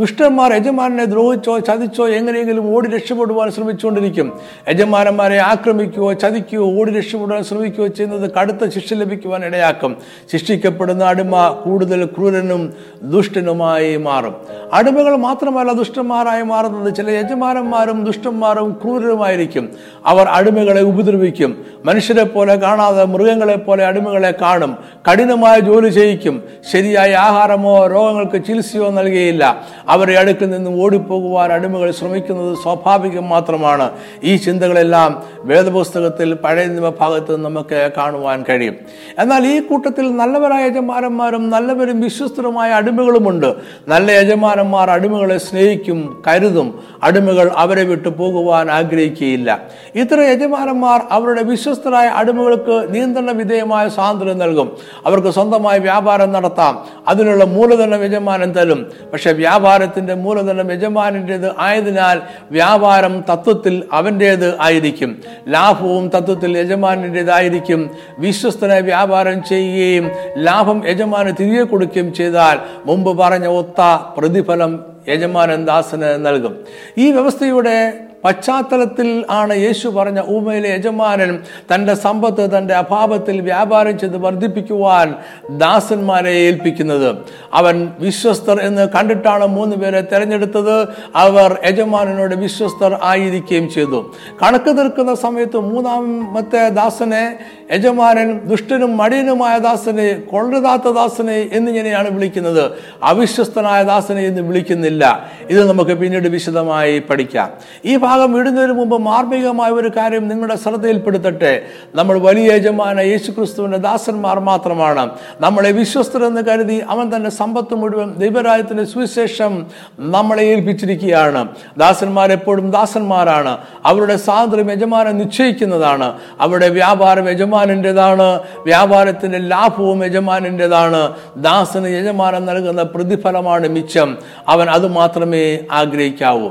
ദുഷ്ടന്മാർ 0.00 0.52
യജമാനെ 0.52 1.04
ദ്രോഹിച്ചോ 1.04 1.58
ചതിച്ചോ 1.58 2.08
എങ്ങനെയെങ്കിലും 2.08 2.76
ഓടി 2.76 2.88
രക്ഷപ്പെടുവാൻ 2.88 3.50
ശ്രമിച്ചുകൊണ്ടിരിക്കും. 3.50 4.40
യജമാനന്മാരെ 4.68 5.38
ആക്രമിക്കുകയോ 5.38 6.12
ചതിക്കുകയോ 6.12 6.80
ഓടി 6.80 6.92
രക്ഷപ്പെടുവാൻ 6.92 7.44
ശ്രമിക്കുകയോ 7.44 7.86
ചെയ്യുന്നത് 7.86 8.30
കടുത്ത 8.30 8.68
ശിക്ഷ 8.68 8.94
ലഭിക്കുവാൻ 8.94 9.44
ഇടയാക്കും. 9.44 9.96
ശിക്ഷിക്കപ്പെടുന്ന 10.32 11.04
അടിമ 11.04 11.48
കൂടുതൽ 11.64 12.04
ക്രൂരനും 12.04 12.72
ദുഷ്ടനുമായി 13.02 13.96
മാറും. 13.96 14.34
അടിമകൾ 14.72 15.16
മാത്രമല്ല 15.16 15.72
ദുഷ്ടന്മാരായി 15.72 16.42
മാറുന്നത്. 16.42 16.94
ചില 16.94 17.10
യജമാനന്മാരും 17.10 18.04
ദുഷ്ടന്മാരും 18.04 18.80
ക്രൂരരുമായിരിക്കും 18.84 19.70
അവർ 20.06 20.26
അടിമകളെ 20.28 20.82
ഉപദ്രവിക്കും. 20.82 21.64
മനുഷ്യരെ 21.84 22.24
പോലെ 22.24 22.54
കാണാതെ 22.54 23.04
മൃഗങ്ങളെ 23.04 23.56
പോലെ 23.56 23.86
അടിമകളെ 23.86 24.34
കാണും. 24.42 24.76
കഠിനമായ 25.12 25.58
ജോലി 25.58 25.88
ചെയ്യിക്കും. 25.88 26.42
ശരിയായ 26.72 27.14
ആഹാരമോ 27.14 27.86
രോഗങ്ങൾക്ക് 27.86 28.44
ചികിത്സയോ 28.46 28.90
നൽകിയില്ല 28.90 29.64
അവരെ 29.90 30.18
അടുക്കിൽ 30.18 30.50
നിന്ന് 30.50 30.82
ഓടിപ്പോകുവാൻ 30.82 31.52
അടിമകൾ 31.52 31.90
ശ്രമിക്കുന്നത് 31.90 32.56
സ്വാഭാവികം 32.62 33.28
മാത്രമാണ്. 33.28 33.90
ഈ 34.24 34.36
ചിന്തകളെല്ലാം 34.36 35.22
വേദപുസ്തകത്തിൽ 35.38 36.34
പഴയ 36.34 36.66
നിയമഭാഗത്ത് 36.66 37.36
നമുക്ക് 37.36 37.90
കാണുവാൻ 37.96 38.44
കഴിയും. 38.48 38.74
എന്നാൽ 39.18 39.46
ഈ 39.46 39.60
കൂട്ടത്തിൽ 39.60 40.16
നല്ലവരായ 40.16 40.66
യജമാനന്മാരും 40.66 41.50
നല്ലവരും 41.50 42.00
വിശ്വസ്തരുമായ 42.00 42.70
അടിമകളുമുണ്ട്. 42.70 43.54
നല്ല 43.88 44.10
യജമാനന്മാർ 44.10 44.90
അടിമകളെ 44.90 45.38
സ്നേഹിക്കും 45.38 46.22
കരുതും. 46.28 46.82
അടിമകൾ 47.02 47.50
അവരെ 47.56 47.82
വിട്ടു 47.82 48.08
പോകുവാൻ 48.08 48.70
ആഗ്രഹിക്കുകയില്ല. 48.70 49.60
ഇത്ര 49.94 50.20
യജമാനന്മാർ 50.20 51.00
അവരുടെ 51.10 51.42
വിശ്വസ്തരായ 51.42 52.06
അടിമകൾക്ക് 52.06 52.94
നിയന്ത്രണ 52.94 53.30
വിധേയമായ 53.30 53.88
സ്വാതന്ത്ര്യം 53.88 54.38
നൽകും. 54.38 54.76
അവർക്ക് 55.06 55.28
സ്വന്തമായി 55.28 55.78
വ്യാപാരം 55.78 56.32
നടത്താം. 56.32 56.84
അതിനുള്ള 57.08 57.44
മൂലധനം 57.44 58.04
യജമാനം 58.04 58.52
തരും. 58.52 58.90
പക്ഷെ 59.12 59.32
വ്യാപാരത്തിന്റെ 59.70 60.14
മൂലധനം 60.14 60.68
യജമാനിന്റെത് 60.72 61.48
ആയതിനാൽ 61.58 62.18
വ്യാപാരം 62.50 63.14
തത്വത്തിൽ 63.30 63.74
അവന്റേത് 63.92 64.48
ആയിരിക്കും. 64.60 65.10
ലാഭവും 65.48 66.04
തത്വത്തിൽ 66.14 66.58
യജമാനന്റേതായിരിക്കും 66.58 67.80
വിശ്വസ്തനെ 68.18 68.78
വ്യാപാരം 68.90 69.38
ചെയ്യുകയും 69.50 70.06
ലാഭം 70.46 70.78
യജമാന് 70.88 71.32
തിരികെ 71.40 71.64
കൊടുക്കുകയും 71.64 72.08
ചെയ്താൽ 72.14 72.58
മുമ്പ് 72.86 73.12
പറഞ്ഞ 73.22 73.46
ഒത്ത 73.60 73.80
പ്രതിഫലം 74.18 74.72
യജമാനൻ 75.08 75.62
ദാസന് 75.70 76.10
നൽകും. 76.26 76.54
ഈ 76.98 77.06
വ്യവസ്ഥയുടെ 77.12 77.76
പശ്ചാത്തലത്തിൽ 78.24 79.24
ആണ് 79.30 79.56
യേശു 79.56 79.88
പറഞ്ഞ 79.88 80.22
ഊമയിലെ 80.28 80.68
യജമാനൻ 80.68 81.38
തന്റെ 81.74 81.94
സമ്പത്ത് 81.94 82.58
തന്റെ 82.58 82.74
അഭാവത്തിൽ 82.74 83.40
വ്യാപാരം 83.40 83.98
ചെയ്ത് 83.98 84.16
വർദ്ധിപ്പിക്കുവാൻ 84.16 85.14
ദാസന്മാരെ 85.50 86.30
ഏൽപ്പിക്കുന്നത്. 86.30 87.16
അവൻ 87.54 87.92
വിശ്വസ്തർ 87.98 88.60
എന്ന് 88.60 88.88
കണ്ടിട്ടാണ് 88.88 89.46
മൂന്ന് 89.46 89.76
പേരെ 89.76 90.00
തിരഞ്ഞെടുത്തത്. 90.00 90.88
അവർ 91.16 91.58
യജമാനനോട് 91.66 92.34
വിശ്വസ്തർ 92.34 92.98
ആയിരിക്കുകയും 93.02 93.70
ചെയ്തു. 93.70 94.14
കണക്ക് 94.42 94.76
തീർക്കുന്ന 94.76 95.14
സമയത്ത് 95.14 95.56
മൂന്നാമത്തെ 95.56 96.68
ദാസനെ 96.68 97.38
യജമാനൻ 97.72 98.40
ദുഷ്ടനും 98.44 98.96
മടിയനുമായ 98.96 99.58
ദാസനെ 99.58 100.12
കൊള്ളരുതാത്ത 100.12 100.82
ദാസനെ 100.82 101.48
എന്നിങ്ങനെയാണ് 101.52 102.10
വിളിക്കുന്നത്. 102.10 102.70
അവിശ്വസ്തനായ 103.02 103.82
ദാസനെ 103.82 104.22
എന്ന് 104.22 104.42
വിളിക്കുന്നില്ല. 104.42 105.30
ഇത് 105.50 105.68
നമുക്ക് 105.68 105.90
പിന്നീട് 105.90 106.28
വിശദമായി 106.28 106.98
പഠിക്കാം. 106.98 107.50
ഈ 107.84 107.96
ഭാഗം 108.10 108.40
ഇടുന്നതിന് 108.40 108.72
മുമ്പ് 108.72 108.98
മാർമികമായ 108.98 109.70
ഒരു 109.70 109.88
കാര്യം 109.88 110.28
നിങ്ങളുടെ 110.28 110.56
ശ്രദ്ധയിൽപ്പെടുത്തട്ടെ. 110.56 111.62
നമ്മൾ 111.94 112.18
വലിയ 112.18 112.52
യജമാന 112.52 113.00
യേശുക്രിസ്തുവിന്റെ 113.00 113.78
ദാസന്മാർ 113.78 114.40
മാത്രമാണ്. 114.40 115.10
നമ്മളെ 115.40 115.72
വിശ്വസ്തരെന്ന് 115.72 116.42
കരുതി 116.42 116.84
അവൻ 116.88 117.16
തന്റെ 117.16 117.30
സമ്പത്ത് 117.30 117.74
മുഴുവൻ 117.74 118.14
ദൈവരാജ്യത്തിന്റെ 118.14 118.84
സുവിശേഷം 118.84 119.66
നമ്മളെ 119.98 120.42
ഏൽപ്പിച്ചിരിക്കുകയാണ്. 120.42 121.48
ദാസന്മാർ 121.78 122.32
എപ്പോഴും 122.32 122.70
ദാസന്മാരാണ്. 122.70 123.58
അവരുടെ 123.86 124.16
സ്വാതന്ത്ര്യം 124.16 124.70
യജമാനൻ 124.70 125.18
നിശ്ചയിക്കുന്നതാണ്. 125.18 126.18
അവരുടെ 126.40 126.68
വ്യാപാരം 126.68 127.28
യജമാനന്റെതാണ് 127.28 128.40
വ്യാപാരത്തിന്റെ 128.64 129.38
ലാഭവും 129.38 130.04
യജമാനന്റെതാണ് 130.04 131.12
ദാസന് 131.36 131.88
യജമാനൻ 131.88 132.46
നൽകുന്ന 132.46 132.82
പ്രതിഫലമാണ് 132.82 133.68
മിച്ചം. 133.68 134.18
അവൻ 134.48 134.70
അത് 134.70 134.88
മാത്രമേ 134.88 135.58
ആഗ്രഹിക്കാവൂ. 135.72 136.48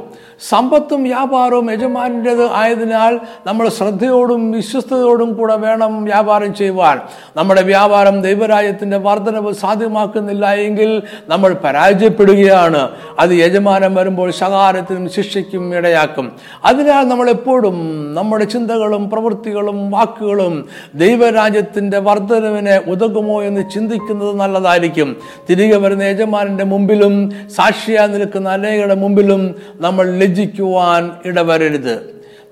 സമ്പത്തും 0.49 1.03
വ്യാപാരവും 1.03 1.48
യജമാനന്റെത് 1.55 2.51
ആയതിനാൽ 2.51 3.19
നമ്മൾ 3.47 3.69
ശ്രദ്ധയോടും 3.69 4.51
വിശ്വസ്തയോടും 4.51 5.33
കൂടെ 5.33 5.55
വേണം 5.55 6.03
വ്യാപാരം 6.03 6.55
ചെയ്യുവാൻ. 6.55 6.99
നമ്മുടെ 7.37 7.61
വ്യാപാരം 7.61 8.21
ദൈവരാജ്യത്തിന്റെ 8.21 8.97
വർധനവ് 8.97 9.53
സാധ്യമാക്കുന്നില്ല 9.53 10.53
എങ്കിൽ 10.53 11.01
നമ്മൾ 11.29 11.55
പരാജയപ്പെടുകയാണ്. 11.63 12.89
അത് 13.19 13.29
യജമാനം 13.29 13.95
വരുമ്പോൾ 13.95 14.31
ശകാരത്തിനും 14.31 15.09
ശിക്ഷയ്ക്കും 15.09 15.75
ഇടയാക്കും. 15.75 16.31
അതിനാൽ 16.65 17.07
നമ്മൾ 17.07 17.29
എപ്പോഴും 17.29 17.75
നമ്മുടെ 18.15 18.45
ചിന്തകളും 18.45 19.09
പ്രവൃത്തികളും 19.09 19.91
വാക്കുകളും 19.91 20.65
ദൈവരാജ്യത്തിന്റെ 20.95 21.97
വർധനവിനെ 21.97 22.81
ഉതകുമോ 22.87 23.43
എന്ന് 23.43 23.69
ചിന്തിക്കുന്നത് 23.73 24.35
നല്ലതായിരിക്കും. 24.35 25.15
തിരികെ 25.49 25.77
വരുന്ന 25.77 26.03
യജമാനന്റെ 26.03 26.63
മുമ്പിലും 26.63 27.31
സാക്ഷിയായി 27.55 28.07
നിൽക്കുന്ന 28.07 28.49
അനേകരുടെ 28.49 28.95
മുമ്പിലും 28.95 29.55
നമ്മൾ 29.75 30.11
ലജ്ജിക്കുവാൻ 30.11 31.11
ಕಂಡವರಿಡಿದು 31.39 31.93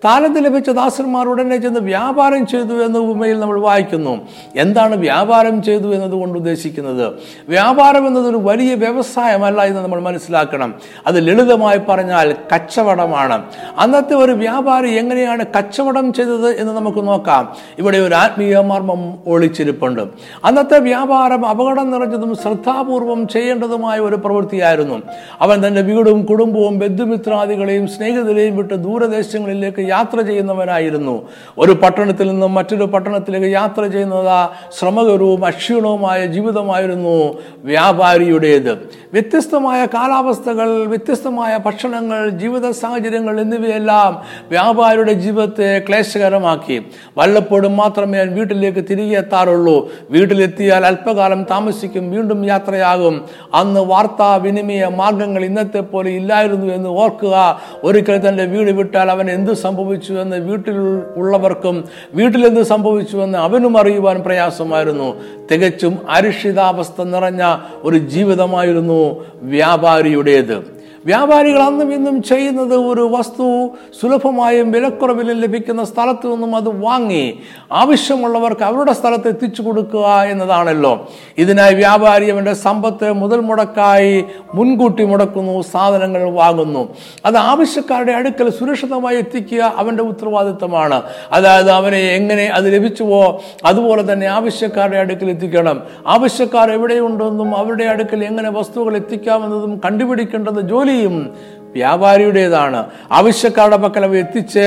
താലന്ത് 0.06 0.46
ലഭിച്ച 0.46 0.70
ദാസന്മാർ 0.70 1.28
ഉടനെ 1.28 1.58
ചെന്ന് 1.58 1.80
വ്യാപാരം 1.80 2.48
ചെയ്തു 2.48 2.86
എന്ന 2.86 2.98
ഉപമയിൽ 2.98 3.40
നമ്മൾ 3.40 3.60
വായിക്കുന്നു. 3.60 4.28
എന്താണ് 4.56 4.96
വ്യാപാരം 4.96 5.64
ചെയ്തു 5.64 5.96
എന്നതുകൊണ്ട് 5.96 6.38
ഉദ്ദേശിക്കുന്നത്? 6.38 7.14
വ്യാപാരം 7.50 8.08
എന്നതൊരു 8.08 8.38
വലിയ 8.38 8.76
വ്യവസായമല്ല 8.76 9.62
എന്ന് 9.62 9.82
നമ്മൾ 9.82 10.02
മനസ്സിലാക്കണം. 10.02 10.76
അത് 11.08 11.28
ലളിതമായി 11.28 11.82
പറഞ്ഞാൽ 11.90 12.36
കച്ചവടമാണ്. 12.56 13.46
അന്നത്തെ 13.78 14.14
ഒരു 14.14 14.32
വ്യാപാരി 14.32 14.90
എങ്ങനെയാണ് 14.90 15.46
കച്ചവടം 15.58 16.14
ചെയ്തത് 16.14 16.50
എന്ന് 16.50 16.74
നമുക്ക് 16.74 17.08
നോക്കാം. 17.08 17.56
ഇവിടെ 17.80 17.98
ഒരു 17.98 18.16
ആത്മീയ 18.16 18.58
മർമ്മം 18.58 19.20
ഒളിച്ചിരിപ്പുണ്ട്. 19.28 20.02
അന്നത്തെ 20.46 20.80
വ്യാപാരം 20.80 21.46
അപകടം 21.46 21.92
നിറഞ്ഞതും 21.92 22.36
ശ്രദ്ധാപൂർവം 22.36 23.28
ചെയ്യേണ്ടതുമായ 23.28 24.00
ഒരു 24.00 24.16
പ്രവൃത്തിയായിരുന്നു. 24.16 25.02
അവൻ 25.42 25.68
തന്റെ 25.68 25.82
വീടും 25.82 26.26
കുടുംബവും 26.26 26.80
ബന്ധുമിത്രാദികളെയും 26.80 27.88
സ്നേഹിതരെയും 27.88 28.58
വിട്ട് 28.58 28.74
ദൂരദേശങ്ങളിലേക്ക് 28.74 29.87
യാത്ര 29.88 30.22
ചെയ്യുന്നവനായിരുന്നു. 30.22 31.28
ഒരു 31.58 31.72
പട്ടണത്തിൽ 31.72 32.28
നിന്നും 32.32 32.54
മറ്റൊരു 32.54 32.84
പട്ടണത്തിലേക്ക് 32.84 33.48
യാത്ര 33.48 33.88
ചെയ്യുന്നത് 33.88 34.50
ശ്രമകരവും 34.80 35.46
അക്ഷീണവുമായ 35.46 36.26
ജീവിതമായിരുന്നു 36.26 37.38
വ്യാപാരിയുടേത്. 37.64 38.72
വ്യത്യസ്തമായ 39.14 39.86
കാലാവസ്ഥകൾ 39.86 40.86
വ്യത്യസ്തമായ 40.86 41.58
ഭക്ഷണങ്ങൾ 41.66 42.30
ജീവിത 42.30 42.70
സാഹചര്യങ്ങൾ 42.70 43.42
എന്നിവയെല്ലാം 43.42 44.22
വ്യാപാരിയുടെ 44.50 45.14
ജീവിതത്തെ 45.14 45.84
ക്ലേശകരമാക്കി. 45.90 46.86
വല്ലപ്പോഴും 47.18 47.78
മാത്രമേ 47.78 48.24
വീട്ടിലേക്ക് 48.24 48.84
തിരികെ 48.90 49.18
എത്താറുള്ളൂ. 49.18 49.90
വീട്ടിലെത്തിയാൽ 50.10 50.86
അല്പകാലം 50.86 51.44
താമസിക്കും 51.44 52.12
വീണ്ടും 52.12 52.46
യാത്രയാകും. 52.46 53.26
അന്ന് 53.54 53.80
വാർത്താ 53.80 54.36
വിനിമയ 54.36 54.86
മാർഗങ്ങൾ 54.86 55.46
ഇന്നത്തെ 55.46 55.80
പോലെ 55.80 56.12
ഇല്ലായിരുന്നു 56.12 56.74
എന്ന് 56.74 56.90
ഓർക്കുക. 56.90 57.62
ഒരിക്കൽ 57.84 58.30
തന്റെ 58.30 58.46
വീട് 58.46 58.72
വിട്ടാൽ 58.72 59.12
അവൻ 59.12 59.32
എന്ത് 59.32 59.54
സംഭവിച്ചു 59.78 60.14
എന്ന് 60.14 60.38
വീട്ടിൽ 60.38 60.78
ഉള്ളവർക്കും 61.16 61.86
വീട്ടിൽ 62.14 62.46
എന്ത് 62.46 62.62
സംഭവിച്ചു 62.62 63.18
എന്ന് 63.18 63.38
അവനും 63.38 63.78
അറിയുവാൻ 63.78 64.24
പ്രയാസമായിരുന്നു. 64.24 65.16
തികച്ചും 65.52 65.98
അരിഷിതാവസ്ഥ 66.10 67.02
നിറഞ്ഞ 67.02 67.58
ഒരു 67.84 67.98
ജീവിതമായിരുന്നു 67.98 69.26
വ്യാപാരിയുടേത്. 69.42 70.77
വ്യാപാരികൾ 71.06 71.60
അന്നും 71.60 71.94
ഇന്നും 71.94 72.24
ചെയ്യുന്നത് 72.24 72.76
ഒരു 72.76 73.02
വസ്തു 73.02 73.70
സുലഭമായും 74.02 74.72
വിലക്കുറവിലും 74.72 75.40
ലഭിക്കുന്ന 75.42 75.84
സ്ഥലത്ത് 75.84 76.34
നിന്നും 76.34 76.56
അത് 76.56 76.82
വാങ്ങി 76.82 77.40
ആവശ്യമുള്ളവർക്ക് 77.72 78.62
അവരുടെ 78.62 78.94
സ്ഥലത്ത് 78.94 79.28
എത്തിച്ചു 79.28 79.62
കൊടുക്കുക 79.62 80.06
എന്നതാണല്ലോ. 80.06 81.08
ഇതിനായി 81.38 81.74
വ്യാപാരി 81.74 82.30
അവന്റെ 82.30 82.54
സമ്പത്ത് 82.54 83.12
മുതൽ 83.12 83.40
മുടക്കായി 83.40 84.26
മുൻകൂട്ടി 84.54 85.06
മുടക്കുന്നു 85.06 85.62
സാധനങ്ങൾ 85.62 86.30
വാങ്ങുന്നു. 86.30 86.96
അത് 87.26 87.38
ആവശ്യക്കാരുടെ 87.38 88.12
അടുക്കൽ 88.12 88.50
സുരക്ഷിതമായി 88.50 89.18
എത്തിക്കുക 89.18 89.74
അവന്റെ 89.78 90.04
ഉത്തരവാദിത്തമാണ്. 90.04 91.04
അതായത് 91.32 91.72
അവനെ 91.72 91.98
എങ്ങനെ 91.98 92.46
അത് 92.46 92.74
ലഭിച്ചുവോ 92.74 93.42
അതുപോലെ 93.66 94.14
തന്നെ 94.14 94.28
ആവശ്യക്കാരുടെ 94.28 94.98
അടുക്കൽ 94.98 95.30
എത്തിക്കണം. 95.30 95.84
ആവശ്യക്കാർ 96.08 96.72
എവിടെയുണ്ടെന്നും 96.72 97.58
അവരുടെ 97.58 97.84
അടുക്കൽ 97.84 98.24
എങ്ങനെ 98.24 98.50
വസ്തുക്കൾ 98.50 98.96
എത്തിക്കാമെന്നതും 98.96 99.82
കണ്ടുപിടിക്കേണ്ടത് 99.86 100.70
ജോലിയും 100.98 101.36
വ്യാപാരിയുടേതാണ്. 101.78 102.80
ആവശ്യക്കാരുടെ 103.12 103.78
പക്കൽ 103.78 104.04
അവ 104.06 104.16
എത്തിച്ച് 104.16 104.66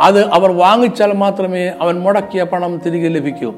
അത് 0.00 0.20
അവർ 0.36 0.50
വാങ്ങിച്ചാൽ 0.62 1.12
മാത്രമേ 1.22 1.64
അവൻ 1.80 1.94
മുടക്കിയ 2.04 2.42
പണം 2.42 2.72
തിരികെ 2.86 3.08
ലഭിക്കൂ. 3.08 3.50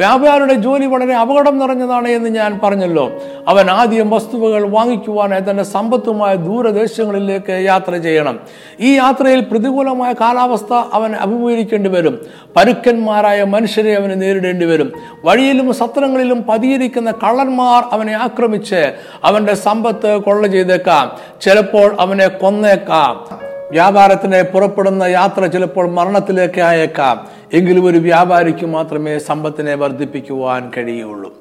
വ്യാപാരിയുടെ 0.00 0.54
ജോലി 0.54 0.86
വളരെ 0.86 1.14
അപകടം 1.14 1.58
നിറഞ്ഞതാണ് 1.58 2.08
എന്ന് 2.08 2.30
ഞാൻ 2.30 2.60
പറഞ്ഞല്ലോ. 2.62 3.12
അവൻ 3.48 3.70
ആദ്യം 3.70 4.10
വസ്തുവകൾ 4.10 4.68
വാങ്ങിക്കുവാനായി 4.68 5.50
തന്റെ 5.50 5.62
സമ്പത്തുമായ 5.62 6.34
ദൂരദേശങ്ങളിലേക്ക് 6.34 7.52
യാത്ര 7.52 7.96
ചെയ്യണം. 7.96 8.40
ഈ 8.80 8.96
യാത്രയിൽ 8.96 9.40
പ്രതികൂലമായ 9.40 10.12
കാലാവസ്ഥ 10.12 10.72
അവൻ 10.92 11.14
അഭിമുഖീകരിക്കേണ്ടി 11.14 11.90
വരും. 11.90 12.26
പരുക്കന്മാരായ 12.56 13.44
മനുഷ്യരെ 13.44 13.94
അവന് 13.94 14.22
നേരിടേണ്ടി 14.22 14.66
വരും. 14.66 14.92
വഴിയിലും 15.24 15.74
സത്രങ്ങളിലും 15.74 16.42
പതിയിരിക്കുന്ന 16.48 17.10
കള്ളന്മാർ 17.10 17.82
അവനെ 17.92 18.12
ആക്രമിച്ച് 18.12 18.94
അവന്റെ 19.24 19.54
സമ്പത്ത് 19.54 20.16
കൊള്ള 20.16 20.46
ചെയ്തേക്കാം. 20.46 21.12
ചിലപ്പോൾ 21.40 21.96
അവനെ 22.00 22.28
കൊന്നേക്കാം. 22.28 23.49
വ്യാപാരത്തിന് 23.70 24.42
പുറപ്പെടുന്ന 24.42 25.02
യാത്ര 25.02 25.46
ചിലപ്പോൾ 25.46 25.90
മരണത്തിലേക്ക് 25.90 26.60
അയക്കാം. 26.60 27.28
എങ്കിലും 27.52 27.84
ഒരു 27.84 27.98
വ്യാപാരിക്ക് 27.98 28.66
മാത്രമേ 28.66 29.18
സമ്പത്തിനെ 29.18 29.74
വർദ്ധിപ്പിക്കുവാൻ 29.74 30.70
കഴിയുള്ളൂ. 30.76 31.34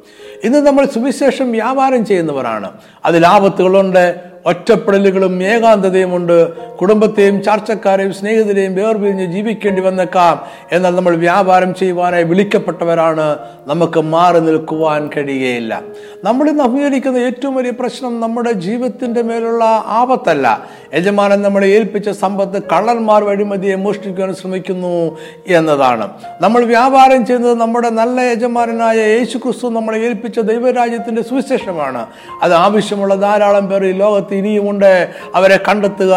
ഇന്ന് 0.44 0.68
നമ്മൾ 0.68 0.86
സുവിശേഷം 0.86 1.52
വ്യാപാരം 1.52 2.06
ചെയ്യുന്നവരാണ്. 2.06 2.72
അതിൽ 3.06 3.28
ആപത്തുകളുണ്ട് 3.28 4.04
ഒറ്റപ്പെടലുകളും 4.45 5.43
ഏകാന്തതയുമുണ്ട് 5.43 6.69
കുടുംബത്തെയും 6.78 7.43
ചാർച്ചക്കാരെയും 7.43 8.13
സ്നേഹിതരെയും 8.13 8.75
വേർപിരിഞ്ഞ് 8.75 9.34
ജീവിക്കേണ്ടി 9.34 9.82
വന്നേക്കാം 9.82 10.45
എന്നാൽ 10.71 10.95
നമ്മൾ 10.95 11.15
വ്യാപാരം 11.15 11.75
ചെയ്യുവാനായി 11.75 12.23
വിളിക്കപ്പെട്ടവരാണ്. 12.23 13.38
നമുക്ക് 13.67 13.99
മാറി 13.99 14.39
നിൽക്കുവാൻ 14.39 15.10
കഴിയുകയില്ല 15.17 15.82
നമ്മൾ 16.23 16.49
ഇന്ന് 16.49 16.63
അഭിമുഖീകരിക്കുന്ന 16.63 17.17
ഏറ്റവും 17.17 17.56
വലിയ 17.56 17.71
പ്രശ്നം 17.71 18.19
നമ്മുടെ 18.19 18.52
ജീവിതത്തിന്റെ 18.52 19.21
മേലുള്ള 19.21 19.84
ആപത്തല്ല. 19.88 20.67
യജമാനൻ 20.93 21.41
നമ്മളെ 21.41 21.67
ഏൽപ്പിച്ച 21.67 22.10
സമ്പത്ത് 22.10 22.63
കള്ളന്മാർ 22.71 23.23
വഴിമതിയെ 23.23 23.75
മോഷ്ടിക്കുവാൻ 23.75 24.36
ശ്രമിക്കുന്നു 24.36 25.17
എന്നതാണ്. 25.47 26.10
നമ്മൾ 26.41 26.65
വ്യാപാരം 26.65 27.25
ചെയ്യുന്നത് 27.25 27.54
നമ്മുടെ 27.54 27.89
നല്ല 27.89 28.19
യജമാനനായ 28.21 28.97
യേശു 28.97 29.38
ക്രിസ്തു 29.38 29.67
നമ്മളെ 29.67 29.97
ഏൽപ്പിച്ച 29.97 30.39
ദൈവരാജ്യത്തിന്റെ 30.39 31.21
സുവിശേഷമാണ്. 31.21 32.08
അത് 32.41 32.54
ആവശ്യമുള്ള 32.54 33.15
ധാരാളം 33.15 33.67
പേർ 33.67 33.86
ഈ 33.86 33.91
ലോകത്ത് 33.91 34.29
ഇനിയുമുണ്ട് 34.35 34.92
അവരെ 35.35 35.59
കണ്ടെത്തുക 35.68 36.14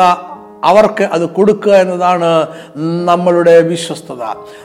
അവർക്ക് 0.64 1.04
അത് 1.04 1.28
കൊടുക്കുക 1.28 1.72
എന്നതാണ് 1.72 2.46
നമ്മളുടെ 3.04 3.60
വിശ്വസ്തത. 3.62 4.22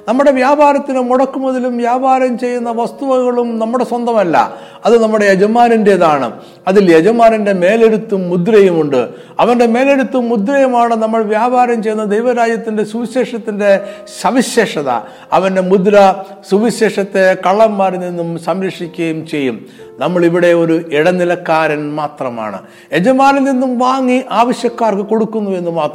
നമ്മുടെ 0.08 0.32
വ്യാപാരത്തിന് 0.32 1.00
മുടക്കുമുതലും 1.00 1.78
വ്യാപാരം 1.78 2.40
ചെയ്യുന്ന 2.40 2.72
വസ്തുവകളും 2.72 3.60
നമ്മുടെ 3.60 3.84
സ്വന്തമല്ല. 3.84 4.54
അത് 4.86 5.04
നമ്മുടെ 5.04 5.26
യജമാനന്റെതാണ് 5.26 6.32
അതിൽ 6.68 6.96
യജമാനന്റെ 6.96 7.54
മേലെഴുത്തും 7.54 8.30
മുദ്രയുമുണ്ട്. 8.30 9.10
അവന്റെ 9.40 9.66
മേലെഴുത്തും 9.66 10.30
മുദ്രയുമാണ് 10.30 10.96
നമ്മൾ 10.96 11.24
വ്യാപാരം 11.24 11.84
ചെയ്യുന്ന 11.84 12.04
ദൈവരാജ്യത്തിന്റെ 12.04 12.84
സുവിശേഷത്തിന്റെ 12.84 13.82
സവിശേഷത. 14.22 14.90
അവന്റെ 15.34 15.62
മുദ്ര 15.62 16.16
സുവിശേഷത്തെ 16.50 17.38
കള്ളന്മാരിൽ 17.46 18.00
നിന്നും 18.00 18.40
സംരക്ഷിക്കുകയും 18.40 19.28
ചെയ്യും. 19.28 19.66
നമ്മളിവിടെ 20.00 20.48
ഒരു 20.48 20.82
ഇടനിലക്കാരൻ 20.94 21.96
മാത്രമാണ്. 21.96 22.60
യജമാനിൽ 22.94 23.44
നിന്നും 23.44 23.80
വാങ്ങി 23.80 24.24
ആവശ്യക്കാർക്ക് 24.32 25.02
കൊടുക്കുന്നു 25.02 25.52
എന്ന് 25.52 25.72
മാത്രം 25.72 25.87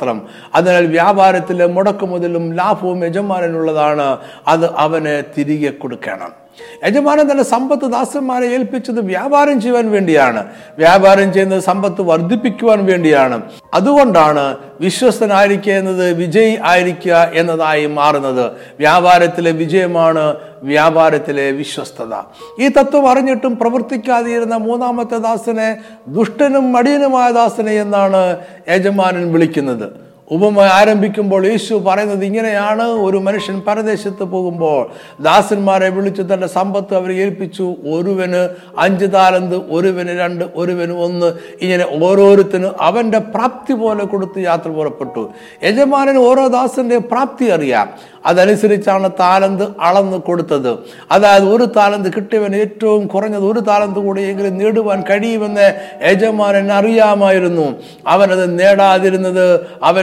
അതിനാൽ 0.55 0.87
വ്യാപാരത്തിലെ 0.87 1.67
മുടക്കുമുതലും 1.67 2.55
ലാഭവും 2.55 3.05
യജമാനനുള്ളതാണ്. 3.05 4.19
അത് 4.49 4.67
അവന് 4.77 5.23
തിരികെ 5.39 5.71
കൊടുക്കണം. 5.71 6.42
യജമാനൻ 6.87 7.31
തന്റെ 7.31 7.43
സമ്പത്ത് 7.43 7.87
ദാസന്മാരെ 7.93 8.47
ഏൽപ്പിച്ചത് 8.47 9.01
വ്യാപാരം 9.01 9.61
ചെയ്യുവാൻ 9.61 9.91
വേണ്ടിയാണ്. 9.91 10.47
വ്യാപാരം 10.79 11.33
ചെയ്യുന്നത് 11.33 11.63
സമ്പത്ത് 11.63 12.03
വർദ്ധിപ്പിക്കുവാൻ 12.03 12.85
വേണ്ടിയാണ്. 12.87 13.43
അതുകൊണ്ടാണ് 13.75 14.57
വിശ്വസ്തനായിരിക്കുക 14.81 15.73
എന്നത് 15.73 16.13
വിജയി 16.13 16.59
ആയിരിക്കുക 16.65 17.31
എന്നതായി 17.35 17.87
മാറുന്നത്. 17.87 18.51
വ്യാപാരത്തിലെ 18.79 19.51
വിജയമാണ് 19.51 20.37
വ്യാപാരത്തിലെ 20.63 21.51
വിശ്വസ്തത. 21.51 22.15
ഈ 22.61 22.69
തത്വം 22.69 23.11
അറിഞ്ഞിട്ടും 23.11 23.57
പ്രവർത്തിക്കാതിരുന്ന 23.57 24.57
മൂന്നാമത്തെ 24.57 25.19
ദാസനെ 25.19 25.79
ദുഷ്ടനും 26.09 26.73
മടിയനുമായ 26.73 27.31
ദാസനെ 27.31 27.73
എന്നാണ് 27.73 28.37
യജമാനൻ 28.69 29.33
വിളിക്കുന്നത്. 29.33 30.12
ഉപമ 30.31 30.61
ആരംഭിക്കുമ്പോൾ 30.61 31.47
യേശു 31.47 31.75
പറയുന്നത് 31.75 32.25
ഇങ്ങനെയാണ്. 32.25 32.83
ഒരു 32.83 33.17
മനുഷ്യൻ 33.17 33.61
പരദേശത്ത് 33.61 34.25
പോകുമ്പോൾ 34.25 34.91
ദാസന്മാരെ 35.23 35.89
വിളിച്ചു 35.89 36.23
തന്റെ 36.23 36.47
സമ്പത്ത് 36.47 36.95
അവരെ 36.95 37.15
ഏൽപ്പിച്ചു. 37.15 37.63
ഒരുവന് 37.63 38.49
അഞ്ച് 38.79 39.07
താലന്ത് 39.13 39.57
ഒരുവന് 39.57 40.09
രണ്ട് 40.09 40.45
ഒരുവന് 40.55 40.93
ഒന്ന്. 40.93 41.33
ഇങ്ങനെ 41.63 41.87
ഓരോരുത്തരും 42.03 42.75
അവന്റെ 42.81 43.19
പ്രാപ്തി 43.19 43.73
പോലെ 43.73 44.05
കൊടുത്ത് 44.05 44.39
യാത്ര 44.39 44.69
പുറപ്പെട്ടു. 44.69 45.31
യജമാനന് 45.65 46.19
ഓരോ 46.19 46.47
ദാസന്റെ 46.47 46.99
പ്രാപ്തി 46.99 47.45
അറിയാം. 47.45 47.89
അതനുസരിച്ചാണ് 48.27 49.11
താലന്ത് 49.21 49.65
അളന്ന് 49.81 50.17
കൊടുത്തത്. 50.17 50.79
അതായത് 51.11 51.45
ഒരു 51.45 51.65
താലന്ത് 51.65 52.13
കിട്ടിയവൻ 52.13 52.57
ഏറ്റവും 52.57 53.07
കുറഞ്ഞത് 53.07 53.45
ഒരു 53.45 53.61
താലന്ത് 53.61 53.99
കൂടിയെങ്കിലും 53.99 54.59
നേടുവാൻ 54.59 55.03
കഴിയുമെന്ന് 55.11 55.73
യജമാനൻ 56.11 56.73
അറിയാമായിരുന്നു. 56.73 57.75
അവനത് 58.07 58.59
നേടാതിരുന്നത് 58.59 59.61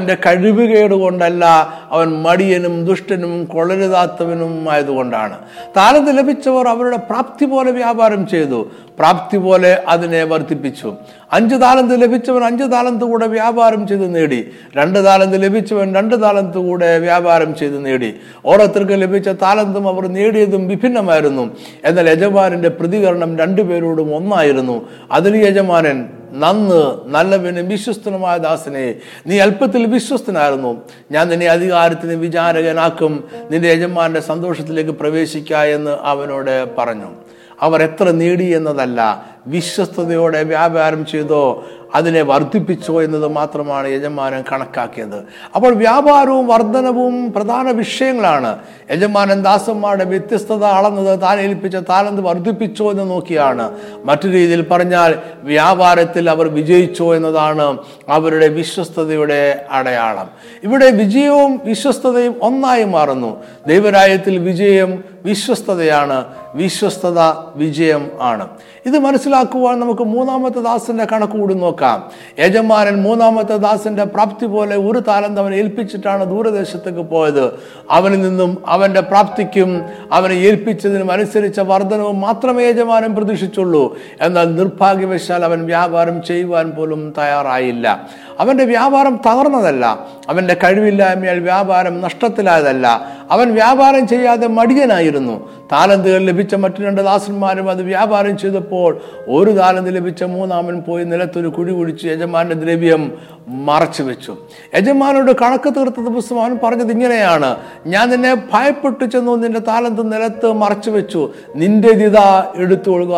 അവന്റെ 0.10 0.17
കഴിവുകേട് 0.26 0.93
കൊണ്ടല്ല 0.93 1.45
അവൻ 1.91 2.08
മടിയനും 2.26 2.76
ദുഷ്ടനും 2.86 3.34
കൊളരുതാത്തവനും 3.45 4.54
ആയതുകൊണ്ടാണ്. 4.72 5.36
താലന്ത് 5.78 6.12
ലഭിച്ചവർ 6.17 6.65
അവരുടെ 6.67 6.98
പ്രാപ്തി 7.10 7.45
പോലെ 7.45 7.72
വ്യാപാരം 7.72 8.22
ചെയ്തു. 8.28 8.60
പ്രാപ്തി 9.00 9.38
പോലെ 9.38 9.72
അതിനെ 9.88 10.24
വർദ്ധിപ്പിച്ചു. 10.24 10.89
അഞ്ച് 11.32 11.56
താലന്ത് 11.62 12.02
ലഭിച്ചവൻ 12.02 12.44
അഞ്ച് 12.44 12.63
താലന്ത് 12.72 13.06
കൂടെ 13.06 13.28
വ്യാപാരം 13.28 13.88
ചെയ്ത് 13.88 14.15
നേടി. 14.15 14.52
രണ്ട് 14.76 15.06
താലന്ത് 15.06 15.44
ലഭിച്ചവൻ 15.44 15.96
രണ്ട് 15.96 16.22
താലന്ത് 16.22 16.58
കൂടെ 16.58 17.00
വ്യാപാരം 17.00 17.56
ചെയ്ത് 17.56 17.86
നേടി. 17.86 18.13
ഓരോരുത്തർക്ക് 18.46 19.02
ലഭിച്ച 19.02 19.30
താലന്തും 19.30 19.88
അവർ 19.88 20.08
നേടിയതും 20.08 20.68
വിഭിന്നമായിരുന്നു. 20.68 21.58
എന്നാൽ 21.86 22.10
യജമാനന്റെ 22.10 22.70
പ്രതികരണം 22.70 23.38
രണ്ടുപേരോടും 23.38 24.15
ഒന്നായിരുന്നു. 24.15 24.89
അതിന് 25.12 25.44
യജമാനൻ 25.44 26.10
നന്ന് 26.32 26.82
നല്ലവനും 27.06 27.68
വിശ്വസ്തനുമായ 27.68 28.38
ദാസനെ 28.38 28.96
നീ 29.28 29.39
അല്പത്തിൽ 29.39 29.86
വിശ്വസ്തനായിരുന്നു. 29.86 30.82
ഞാൻ 31.12 31.28
നിന്നെ 31.28 31.48
അധികാരത്തിന് 31.48 32.13
വിചാരകനാക്കും. 32.13 33.24
നിന്റെ 33.52 33.68
യജമാന്റെ 33.68 34.20
സന്തോഷത്തിലേക്ക് 34.20 34.92
പ്രവേശിക്ക 34.92 35.54
എന്ന് 35.54 35.98
അവനോട് 36.02 36.76
പറഞ്ഞു. 36.78 37.12
അവർ 37.62 37.84
എത്ര 37.84 38.12
നേടി 38.12 38.45
എന്നതല്ല. 38.45 39.26
വിശ്വസ്തയോടെ 39.48 40.43
വ്യാപാരം 40.43 41.06
ചെയ്തോ 41.06 41.63
അതിനെ 41.95 42.22
വർദ്ധിപ്പിച്ചോ 42.22 43.02
എന്നത് 43.02 43.28
മാത്രമാണ് 43.28 43.88
യജമാനൻ 43.88 44.43
കണക്കാക്കിയത്. 44.52 45.24
അപ്പോൾ 45.56 45.74
വ്യാപാരവും 45.74 46.48
വർധനവും 46.48 47.34
പ്രധാന 47.34 47.72
വിഷയങ്ങളാണ്. 47.72 48.60
യജമാനൻ 48.91 49.43
ദാസന്മാരുടെ 49.43 50.04
വ്യത്യസ്തത 50.04 50.63
അളന്നത് 50.63 51.22
താൻ 51.22 51.39
ഏൽപ്പിച്ച 51.39 51.76
താലന്ത് 51.76 52.22
വർദ്ധിപ്പിച്ചോ 52.22 52.91
എന്ന് 52.91 53.10
നോക്കിയാണ്. 53.10 53.72
മറ്റു 54.04 54.28
രീതിയിൽ 54.28 54.67
പറഞ്ഞാൽ 54.67 55.15
വ്യാപാരത്തിൽ 55.43 56.30
അവർ 56.30 56.48
വിജയിച്ചോ 56.48 57.15
എന്നതാണ് 57.15 57.78
അവരുടെ 58.10 58.48
വിശ്വസ്തയുടെ 58.48 59.65
അടയാളം. 59.72 60.30
ഇവിടെ 60.63 60.91
വിജയവും 60.91 61.62
വിശ്വസ്തതയും 61.65 62.36
ഒന്നായി 62.41 62.84
മാറുന്നു. 62.84 63.43
ദൈവരായത്തിൽ 63.67 64.38
വിജയം 64.38 65.04
വിശ്വസ്തതയാണ്. 65.26 66.26
വിശ്വസ്തത 66.56 67.20
വിജയം 67.56 68.12
ആണ്. 68.22 68.48
ഇത് 68.86 69.00
മനസ്സിലാക്കുവാൻ 69.00 69.80
നമുക്ക് 69.80 70.02
മൂന്നാമത്തെ 70.02 70.60
ദാസന്റെ 70.60 71.06
കണക്ക് 71.06 71.34
കൂടി 71.34 71.54
നോക്കാം. 71.54 72.12
യജമാനൻ 72.40 73.02
മൂന്നാമത്തെ 73.02 73.58
ദാസന്റെ 73.58 74.04
പ്രാപ്തി 74.04 74.46
പോലെ 74.46 74.78
ഒരു 74.78 75.00
താലന്ത് 75.00 75.42
അവനെ 75.42 75.56
ഏൽപ്പിച്ചിട്ടാണ് 75.56 76.26
ദൂരദേശത്തേക്ക് 76.26 77.00
പോയത്. 77.00 77.60
അവനിൽ 77.92 78.22
നിന്നും 78.22 78.64
അവന്റെ 78.68 79.00
പ്രാപ്തിക്കും 79.00 79.86
അവനെ 80.12 80.34
ഏൽപ്പിച്ചതിനും 80.34 81.12
അനുസരിച്ച 81.12 81.60
വർധനവും 81.60 82.22
മാത്രമേ 82.22 82.64
യജമാനൻ 82.70 83.16
പ്രതീക്ഷിച്ചുള്ളൂ. 83.16 83.98
എന്നാൽ 84.22 84.56
നിർഭാഗ്യവശാൽ 84.56 85.44
അവൻ 85.44 85.66
വ്യാപാരം 85.66 86.24
ചെയ്യുവാൻ 86.24 86.72
പോലും 86.72 87.14
തയ്യാറായില്ല. 87.18 88.10
അവന്റെ 88.39 88.63
വ്യാപാരം 88.63 89.19
തകർന്നതല്ല. 89.28 90.08
അവന്റെ 90.30 90.54
കഴിവില്ലായ്മയാൽ 90.54 91.39
വ്യാപാരം 91.39 92.02
നഷ്ടത്തിലായതല്ല. 92.02 92.88
അവൻ 93.32 93.54
വ്യാപാരം 93.54 94.08
ചെയ്യാതെ 94.08 94.47
മടിയനായിരുന്നു. 94.47 95.49
താലന്തുകൾ 95.71 96.21
ലഭിച്ച 96.21 96.56
മറ്റു 96.56 96.82
രണ്ട് 96.82 97.02
ദാസന്മാരും 97.02 97.69
അത് 97.69 97.82
വ്യാപാരം 97.82 98.38
ചെയ്തപ്പോൾ 98.38 99.02
ഒരു 99.28 99.52
താലന്ത് 99.52 99.95
ലഭിച്ച 99.95 100.23
മൂന്നാമൻ 100.23 100.82
പോയി 100.82 101.04
നിലത്തൊരു 101.04 101.47
കുഴി 101.47 101.71
കുഴിച്ച് 101.71 102.08
യജമാന്റെ 102.08 102.56
ദ്രവ്യം 102.56 103.12
മറച്ചു 103.50 104.04
വെച്ചു. 104.04 104.38
യജമാനോട് 104.76 105.32
കണക്ക് 105.32 105.74
തീർത്തത് 105.76 106.04
പുസ്തകം 106.04 106.42
അവൻ 106.42 106.60
പറഞ്ഞത് 106.64 106.92
ഇങ്ങനെയാണ്. 106.92 107.56
ഞാൻ 107.88 108.10
നിന്നെ 108.10 108.36
ഭയപ്പെട്ടു 108.36 109.06
ചെന്നു 109.06 109.36
നിന്റെ 109.36 109.60
താലന്ത് 109.60 110.14
നിലത്ത് 110.14 110.52
മറച്ചു 110.52 110.92
വെച്ചു. 110.92 111.32
നിന്റെ 111.56 111.92
ദിത 111.92 112.18
എടുത്തുകൊള്ളുക 112.56 113.16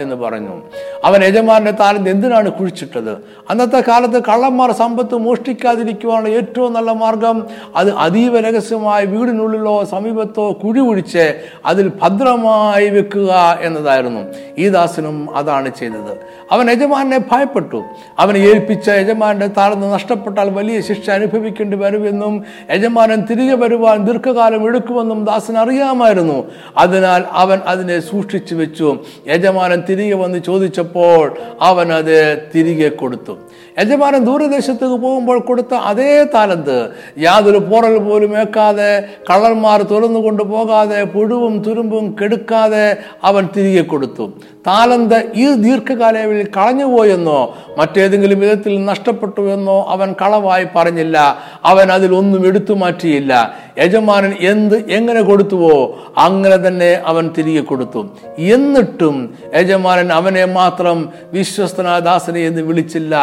എന്ന് 0.00 0.16
പറഞ്ഞു. 0.16 0.62
അവൻ 1.04 1.24
യജമാനന്റെ 1.24 1.70
താലന്ത് 1.70 2.10
എന്തിനാണ് 2.10 2.52
കുഴിച്ചിട്ടത്? 2.52 3.12
അന്നത്തെ 3.50 3.84
കാലത്ത് 3.88 4.22
കള്ളന്മാർ 4.22 4.72
സമ്പത്ത് 4.72 5.14
മോഷ്ടിക്കാതിരിക്കുവാനുള്ള 5.14 6.28
ഏറ്റവും 6.28 6.72
നല്ല 6.72 6.92
മാർഗം 6.92 7.46
അത് 7.76 7.94
അതീവ 7.94 8.40
രഹസ്യമായി 8.40 9.06
വീടിനുള്ളിലോ 9.06 9.84
സമീപത്തോ 9.84 10.52
കുഴി 10.52 10.80
കുഴിച്ച് 10.80 11.40
അതിൽ 11.66 11.92
ഭദ്രമായി 12.02 12.88
വെക്കുക 12.88 13.58
എന്നതായിരുന്നു. 13.60 14.20
ഈ 14.58 14.68
ദാസനും 14.68 15.36
അതാണ് 15.36 15.72
ചെയ്തത്. 15.78 16.16
അവൻ 16.52 16.70
യജമാനെ 16.70 17.18
ഭയപ്പെട്ടു. 17.32 17.84
അവനെ 18.18 18.38
ഏൽപ്പിച്ച 18.38 18.88
യജമാന്റെ 18.88 19.46
താഴ്ന്ന് 19.68 19.88
നഷ്ടപ്പെട്ടാൽ 19.94 20.48
വലിയ 20.50 20.80
ശിക്ഷ 20.80 21.10
അനുഭവിക്കേണ്ടി 21.10 21.76
വരുമെന്നും 21.76 22.34
യജമാനൻ 22.70 23.20
തിരികെ 23.30 23.54
വരുവാൻ 23.54 24.04
ദീർഘകാലം 24.04 24.62
എടുക്കുമെന്നും 24.68 25.24
ദാസൻ 25.24 25.56
അറിയാമായിരുന്നു. 25.58 26.38
അതിനാൽ 26.76 27.24
അവൻ 27.42 27.58
അതിനെ 27.72 28.00
സൂക്ഷിച്ചു 28.00 28.54
വെച്ചു. 28.54 28.88
യജമാനൻ 29.28 29.82
തിരികെ 29.88 30.14
വന്ന് 30.14 30.38
ചോദിച്ചപ്പോൾ 30.46 31.36
അവൻ 31.60 31.92
അത് 31.92 32.16
തിരികെ 32.54 32.88
കൊടുത്തു. 32.88 33.34
യജമാനൻ 33.78 34.24
ദൂരദേശത്തേക്ക് 34.24 34.94
പോകുമ്പോൾ 34.94 35.38
കൊടുത്ത 35.38 35.74
അതേ 35.74 36.26
താലന്ത് 36.34 36.90
യാതൊരു 37.18 37.58
പോറൽ 37.58 37.98
പോലും 37.98 38.40
ഏക്കാതെ 38.40 39.04
കള്ളന്മാർ 39.30 39.82
തുറന്നു 39.82 40.20
കൊണ്ടുപോകാതെ 40.20 41.04
പുഴുവും 41.04 41.62
തുരുമ്പും 41.62 42.16
കെടുക്കാതെ 42.22 42.96
അവൻ 43.24 43.48
തിരികെ 43.56 43.82
കൊടുത്തു. 43.82 44.32
താലന്ത് 44.66 45.32
ഈ 45.34 45.52
ദീർഘകാലയളവിൽ 45.52 46.48
കളഞ്ഞുപോയെന്നോ 46.56 47.56
മറ്റേതെങ്കിലും 47.78 48.40
വിധത്തിൽ 48.40 48.84
നഷ്ടപ്പെട്ടു 48.84 49.40
എന്നോ 49.40 49.86
അവൻ 49.88 50.14
കളവായി 50.22 50.66
പറഞ്ഞില്ല. 50.76 51.38
അവൻ 51.64 51.92
അതിൽ 51.92 52.14
ഒന്നും 52.14 52.46
എടുത്തു 52.46 52.72
മാറ്റിയില്ല. 52.72 53.32
യജമാനൻ 53.78 54.34
എന്ത് 54.40 54.90
എങ്ങനെ 54.90 55.22
കൊടുത്തുവോ 55.22 55.98
അങ്ങനെ 56.18 56.56
തന്നെ 56.56 57.02
അവൻ 57.06 57.30
തിരികെ 57.38 57.60
കൊടുത്തു. 57.60 58.08
എന്നിട്ടും 58.38 59.34
യജമാനൻ 59.56 60.12
അവനെ 60.12 60.44
മാത്രം 60.44 61.08
വിശ്വസ്തനാദാസനെ 61.32 62.40
എന്ന് 62.40 62.62
വിളിച്ചില്ല. 62.62 63.14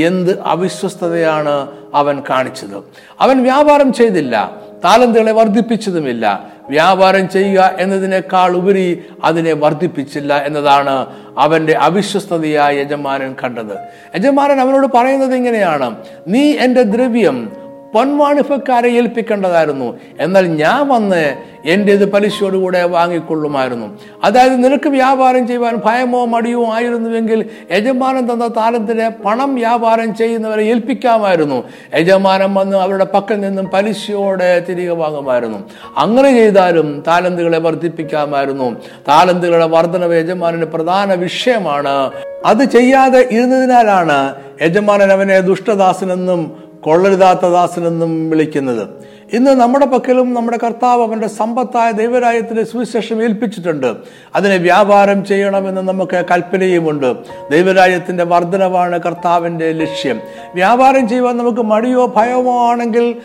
എന്ത് 0.00 0.40
അവിശ്വസ്തതയാണ് 0.40 1.68
അവൻ 1.94 2.22
കാണിച്ചത്? 2.30 2.84
അവൻ 3.20 3.42
വ്യാപാരം 3.42 3.92
ചെയ്തില്ല 3.92 4.54
താലന്തുകളെ 4.84 5.32
വർദ്ധിപ്പിച്ചതുമില്ല. 5.32 6.56
വ്യാപാരം 6.70 7.28
ചെയ്യുക 7.28 7.74
എന്നതിനേക്കാൾ 7.80 8.56
ഉപരി 8.56 9.04
അതിനെ 9.24 9.52
വർദ്ധിപ്പിച്ചില്ല 9.52 10.44
എന്നതാണ് 10.44 11.06
അവന്റെ 11.38 11.72
അവിശ്വസ്തതയായ 11.72 12.80
യജമാനൻ 12.80 13.34
കണ്ടത്. 13.44 13.76
യജമാനൻ 14.16 14.60
അവനോട് 14.60 14.86
പറയുന്നത് 14.94 15.34
ഇങ്ങനെയാണ് 15.34 15.96
നീ 16.28 16.52
എന്റെ 16.52 16.82
ദ്രവ്യം 16.82 17.52
പൊൻവാണിഫക്കാരെ 17.96 18.88
ഏൽപ്പിക്കേണ്ടതായിരുന്നു. 18.88 19.98
എന്നാൽ 20.20 20.46
ഞാൻ 20.46 20.88
വന്ന് 20.88 21.22
എന്റെ 21.66 21.92
എന്റേത് 21.92 22.12
പലിശയോടുകൂടെ 22.12 22.82
വാങ്ങിക്കൊള്ളുമായിരുന്നു. 22.82 23.98
അതായത് 24.24 24.64
നിനക്ക് 24.64 24.88
വ്യാപാരം 24.88 25.46
ചെയ്യുവാൻ 25.46 25.76
ഭയമോ 25.84 26.24
മടിയോ 26.24 26.66
ആയിരുന്നുവെങ്കിൽ 26.72 27.46
യജമാനൻ 27.72 28.32
തന്ന 28.32 28.46
താലത്തിന് 28.46 29.24
പണം 29.24 29.54
വ്യാപാരം 29.54 30.14
ചെയ്യുന്നവരെ 30.14 30.62
ഏൽപ്പിക്കാമായിരുന്നു. 30.62 31.64
യജമാനൻ 31.94 32.54
വന്ന് 32.54 32.76
അവരുടെ 32.76 33.04
പക്കൽ 33.04 33.40
നിന്നും 33.40 33.66
പലിശയോടെ 33.66 34.64
തിരികെ 34.68 34.92
വാങ്ങുമായിരുന്നു. 34.92 35.58
അങ്ങനെ 35.96 36.32
ചെയ്താലും 36.32 37.04
താലന്തുകളെ 37.06 37.58
വർദ്ധിപ്പിക്കാമായിരുന്നു. 37.58 38.76
താലന്തുകളുടെ 39.08 39.66
വർധനവ് 39.66 40.18
യജമാനന്റെ 40.18 40.66
പ്രധാന 40.66 41.14
വിഷയമാണ്. 41.14 42.10
അത് 42.46 42.64
ചെയ്യാതെ 42.64 43.28
ഇരുന്നതിനാലാണ് 43.30 44.34
യജമാനൻ 44.62 45.12
അവനെ 45.12 45.40
ദുഷ്ടദാസനെന്നും 45.40 46.65
കൊള്ളരുതാത്ത 46.86 47.38
ദാസനെന്നും 47.38 48.30
വിളിക്കുന്നത്. 48.30 48.88
ഇന്ന് 49.32 49.50
നമ്മുടെ 49.50 49.86
പക്കലും 49.86 50.34
നമ്മുടെ 50.34 50.58
കർത്താവ് 50.64 51.02
അവന്റെ 51.02 51.28
സമ്പത്തായ 51.28 51.90
ദൈവരായത്തിന്റെ 51.90 52.64
സുവിശേഷം 52.64 53.22
ഏൽപ്പിച്ചിട്ടുണ്ട്. 53.22 53.94
അതിനെ 54.34 54.56
വ്യാപാരം 54.56 55.24
ചെയ്യണമെന്ന് 55.24 55.80
നമുക്ക് 55.80 56.24
കൽപ്പനയുമുണ്ട്. 56.30 57.14
ദൈവരായത്തിന്റെ 57.50 58.24
വർധനവാണ് 58.24 59.00
കർത്താവിന്റെ 59.00 59.72
ലക്ഷ്യം. 59.72 60.20
വ്യാപാരം 60.54 61.08
ചെയ്യുവാൻ 61.08 61.36
നമുക്ക് 61.36 61.62
മടിയോ 61.62 62.12
ഭയമോ 62.16 62.70
ആണെങ്കിൽ 62.70 63.16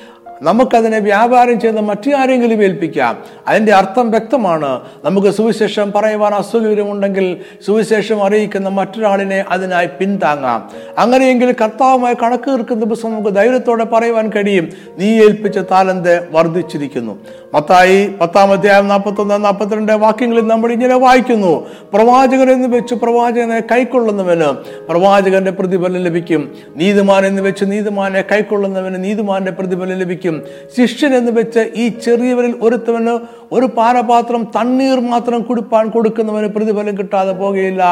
നമുക്കതിനെ 0.42 1.00
വ്യാപാരം 1.00 1.60
ചെയ്ത് 1.60 1.82
മറ്റു 1.82 2.12
ആരെങ്കിലും 2.12 2.64
ഏൽപ്പിക്കാം. 2.64 3.18
അതിന്റെ 3.48 3.74
അർത്ഥം 3.74 4.12
വ്യക്തമാണ്. 4.12 4.82
നമുക്ക് 5.06 5.28
സുവിശേഷം 5.28 5.92
പറയുവാൻ 5.92 6.34
അസൗകര്യമുണ്ടെങ്കിൽ 6.34 7.38
സുവിശേഷം 7.66 8.24
അറിയിക്കുന്ന 8.24 8.70
മറ്റൊരാളിനെ 8.70 9.46
അതിനായി 9.50 9.90
പിന്താങ്ങാം 10.00 10.70
അങ്ങനെയെങ്കിൽ 10.98 11.56
കർത്താവുമായി 11.62 12.16
കണക്ക് 12.24 12.50
തീർക്കുന്ന 12.50 12.86
ദിവസം 12.86 13.12
നമുക്ക് 13.12 13.36
ധൈര്യത്തോടെ 13.36 13.84
പറയുവാൻ 13.84 14.32
കഴിയും. 14.36 14.70
നീ 14.98 15.08
ഏൽപ്പിച്ച 15.22 15.58
താലന്ത് 15.58 16.28
വർദ്ധിച്ചിരിക്കുന്നു. 16.32 17.14
മത്തായി 17.54 18.14
പത്താം 18.22 18.52
അധ്യായം 18.52 18.88
നാൽപ്പത്തൊന്ന് 18.88 19.46
നാൽപ്പത്തിരണ്ട് 19.46 19.94
വാക്യങ്ങളിൽ 19.94 20.48
നമ്മൾ 20.48 20.72
ഇങ്ങനെ 20.72 20.96
വായിക്കുന്നു. 20.96 21.68
പ്രവാചകൻ 21.94 22.52
എന്ന് 22.52 22.78
വെച്ച് 22.78 22.96
പ്രവാചകനെ 22.96 23.60
കൈക്കൊള്ളുന്നവന് 23.72 24.50
പ്രവാചകന്റെ 24.90 25.52
പ്രതിഫലം 25.52 26.04
ലഭിക്കും. 26.04 26.42
നീതിമാൻ 26.76 27.26
എന്ന് 27.26 27.42
വെച്ച് 27.42 27.66
നീതിമാനെ 27.66 28.22
കൈക്കൊള്ളുന്നവന് 28.32 29.04
നീതിമാന്റെ 29.04 29.52
പ്രതിഫലം 29.52 29.98
ലഭിക്കും. 30.00 30.31
ശിഷ്യൻ 30.76 31.16
എന്ന് 31.16 31.32
വെച്ച് 31.32 31.72
ഈ 31.76 31.90
ചെറിയവരിൽ 31.90 32.54
ഒരുത്തവന് 32.62 33.14
ഒരു 33.52 33.66
പാനപാത്രം 33.66 34.48
തണ്ണീർ 34.56 35.00
മാത്രം 35.00 35.42
കുടിപ്പാൻ 35.42 35.90
കൊടുക്കുന്നവന് 35.90 36.48
പ്രതിഫലം 36.48 36.98
കിട്ടാതെ 36.98 37.32
പോകുകയില്ല 37.32 37.84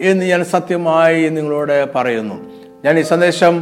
എന്ന് 0.00 0.24
ഞാൻ 0.24 0.44
സത്യമായി 0.44 1.28
നിങ്ങളോട് 1.28 1.86
പറയുന്നു. 1.94 2.36
ഞാൻ 2.84 2.98
ഈ 2.98 3.02
സന്ദേശം 3.02 3.54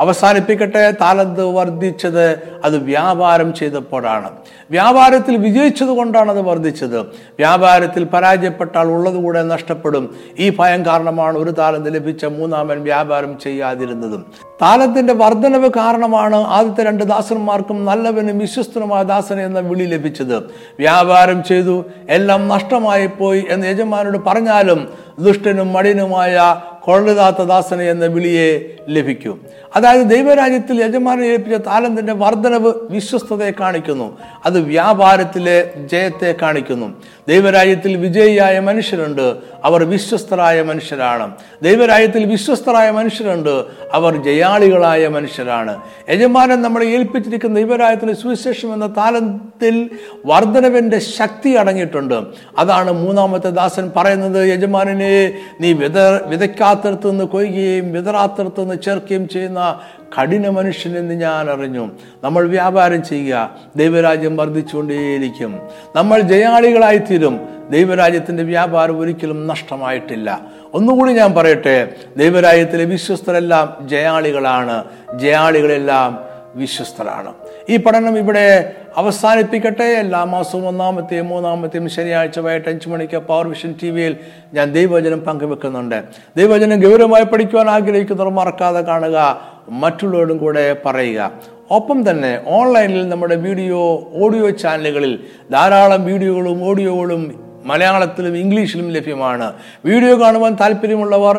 അവസാനിപ്പിക്കട്ടെ 0.00 0.90
താലന്ത് 0.90 1.44
വർദ്ധിച്ചത് 1.44 2.30
അത് 2.64 2.76
വ്യാപാരം 2.76 3.54
ചെയ്തപ്പോഴാണ്. 3.54 4.30
വ്യാപാരത്തിൽ 4.70 5.36
വിജയിച്ചത് 5.36 5.88
കൊണ്ടാണ് 5.88 6.30
അത് 6.30 6.40
വർദ്ധിച്ചത്. 6.40 7.00
വ്യാപാരത്തിൽ 7.00 8.04
പരാജയപ്പെട്ടാൽ 8.04 8.86
ഉള്ളത് 8.86 9.14
കൂടെ 9.14 9.42
നഷ്ടപ്പെടും. 9.42 10.14
ഈ 10.38 10.52
ഭയം 10.58 10.86
കാരണമാണ് 10.86 11.38
ഒരു 11.38 11.50
താലന്ത് 11.50 11.94
ലഭിച്ച 11.94 12.24
മൂന്നാമൻ 12.24 12.82
വ്യാപാരം 12.82 13.38
ചെയ്യാതിരുന്നതും. 13.44 14.26
താലത്തിന്റെ 14.62 15.14
വർധനവ് 15.14 15.70
കാരണമാണ് 15.76 16.36
ആദ്യത്തെ 16.36 16.84
രണ്ട് 16.84 17.04
ദാസന്മാർക്കും 17.04 17.84
നല്ലവനും 17.84 18.38
വിശ്വസ്തനുമായ 18.38 19.02
ദാസൻ 19.02 19.40
എന്ന 19.40 19.58
വിളി 19.58 19.84
ലഭിച്ചത്. 19.84 20.36
വ്യാപാരം 20.78 21.42
ചെയ്തു 21.42 21.84
എല്ലാം 22.08 22.48
നഷ്ടമായി 22.48 23.06
പോയി 23.06 23.44
എന്ന് 23.48 23.66
യജമാനോട് 23.66 24.18
പറഞ്ഞാലും 24.18 24.88
ദുഷ്ടനും 25.18 25.72
മടിയനുമായ 25.72 26.56
കൊള്ളരുതാത്ത 26.84 27.42
ദാസന് 27.42 27.82
എന്ന 27.82 28.06
വിളിയെ 28.06 28.76
ലഭിക്കും. 28.88 29.46
അതായത് 29.76 30.06
ദൈവരാജ്യത്തിൽ 30.06 30.82
യജമാനെ 30.82 31.22
ഏൽപ്പിച്ച 31.22 31.54
താലന്തിന്റെ 31.54 32.12
വർധനവ് 32.12 32.72
വിശ്വസ്തതയെ 32.90 33.50
കാണിക്കുന്നു. 33.60 34.18
അത് 34.46 34.60
വ്യാപാരത്തിലെ 34.60 35.72
ജയത്തെ 35.90 36.34
കാണിക്കുന്നു. 36.42 37.02
ദൈവരാജ്യത്തിൽ 37.28 37.96
വിജയിയായ 37.96 38.60
മനുഷ്യരുണ്ട്. 38.60 39.36
അവർ 39.64 39.84
വിശ്വസ്തരായ 39.84 40.62
മനുഷ്യരാണ്. 40.62 41.34
ദൈവരാജ്യത്തിൽ 41.62 42.24
വിശ്വസ്തരായ 42.24 42.90
മനുഷ്യരുണ്ട്. 42.90 43.64
അവർ 43.92 44.22
ജയാളികളായ 44.22 45.08
മനുഷ്യരാണ്. 45.08 45.80
യജമാനൻ 46.10 46.62
നമ്മളെ 46.62 46.86
ഏൽപ്പിച്ചിരിക്കുന്ന 46.86 47.56
ദൈവരാജ്യത്തിന്റെ 47.56 48.14
സുവിശേഷം 48.14 48.74
എന്ന 48.74 48.86
താലത്തിൽ 48.96 49.90
വർധനവിന്റെ 50.26 50.98
ശക്തി 50.98 51.50
അടങ്ങിയിട്ടുണ്ട്. 51.50 52.22
അതാണ് 52.58 52.92
മൂന്നാമത്തെ 52.92 53.50
ദാസൻ 53.50 53.92
പറയുന്നത് 53.96 54.48
യജമാനനെ 54.48 55.38
നീ 55.60 55.72
വിത 55.72 55.98
വിതയ്ക്കാത്തടത്തുനിന്ന് 56.26 57.24
കൊയ്യുകയും 57.24 57.92
വിതറാത്തടത്തുനിന്ന് 57.92 58.82
ചേർക്കുകയും 58.84 59.28
ചെയ്യുന്ന 59.28 59.80
കഠിന 60.20 60.48
മനുഷ്യനെന്ന് 60.48 61.14
ഞാൻ 61.14 61.50
അറിഞ്ഞു. 61.50 61.90
നമ്മൾ 62.24 62.48
വ്യാപാരം 62.48 63.02
ചെയ്യുക 63.02 63.56
ദൈവരാജ്യം 63.76 64.36
വർദ്ധിച്ചുകൊണ്ടേയിരിക്കും. 64.36 65.60
നമ്മൾ 65.96 66.20
ജയാളികളായിത്തീരും 66.20 67.40
ദൈവരാജ്യത്തിന്റെ 67.70 68.42
വ്യാപാരം 68.42 69.00
ഒരിക്കലും 69.00 69.46
നഷ്ടമായിട്ടില്ല. 69.46 70.40
ഒന്നുകൂടി 70.74 71.12
ഞാൻ 71.12 71.34
പറയട്ടെ 71.34 71.88
ദൈവരാജ്യത്തിലെ 72.16 72.84
വിശ്വസ്തരെല്ലാം 72.84 73.88
ജയാളികളാണ്. 73.88 74.84
ജയാളികളെല്ലാം 75.16 76.24
വിശ്വസ്തരാണ്. 76.54 77.34
ഈ 77.68 77.76
പഠനം 77.76 78.18
ഇവിടെ 78.18 78.72
അവസാനിപ്പിക്കട്ടെ. 78.96 79.84
എല്ലാ 79.84 80.24
മാസവും 80.24 80.68
ഒന്നാമത്തെയും 80.68 81.28
മൂന്നാമത്തെയും 81.28 81.88
ശനിയാഴ്ച 81.88 82.38
വൈകിട്ട് 82.38 82.68
അഞ്ചു 82.68 82.88
മണിക്ക് 82.88 83.16
പവർ 83.16 83.48
വിഷൻ 83.48 83.74
ടി 83.82 83.90
വിയിൽ 83.90 84.16
ഞാൻ 84.54 84.72
ദൈവവചനം 84.72 85.20
പങ്കുവെക്കുന്നുണ്ട്. 85.20 86.02
ദൈവവചനം 86.36 86.80
ഗൗരവമായി 86.80 87.24
പഠിക്കുവാൻ 87.24 87.70
ആഗ്രഹിക്കുന്നവർ 87.70 88.30
മറക്കാതെ 88.30 88.80
കാണുക. 88.80 89.48
മറ്റുള്ളവരോടും 89.68 90.38
കൂടെ 90.38 90.76
പറയുക. 90.86 91.30
ഒപ്പം 91.70 91.98
തന്നെ 92.10 92.32
ഓൺലൈനിൽ 92.46 93.08
നമ്മുടെ 93.08 93.36
വീഡിയോ 93.46 93.80
ഓഡിയോ 94.24 94.50
ചാനലുകളിൽ 94.50 95.18
ധാരാളം 95.52 96.04
വീഡിയോകളും 96.04 96.58
ഓഡിയോകളും 96.70 97.22
മലയാളത്തിലും 97.66 98.36
ഇംഗ്ലീഷിലും 98.36 98.88
ലഭ്യമാണ്. 98.92 99.46
വീഡിയോ 99.84 100.14
കാണുവാൻ 100.22 100.54
താല്പര്യമുള്ളവർ 100.54 101.36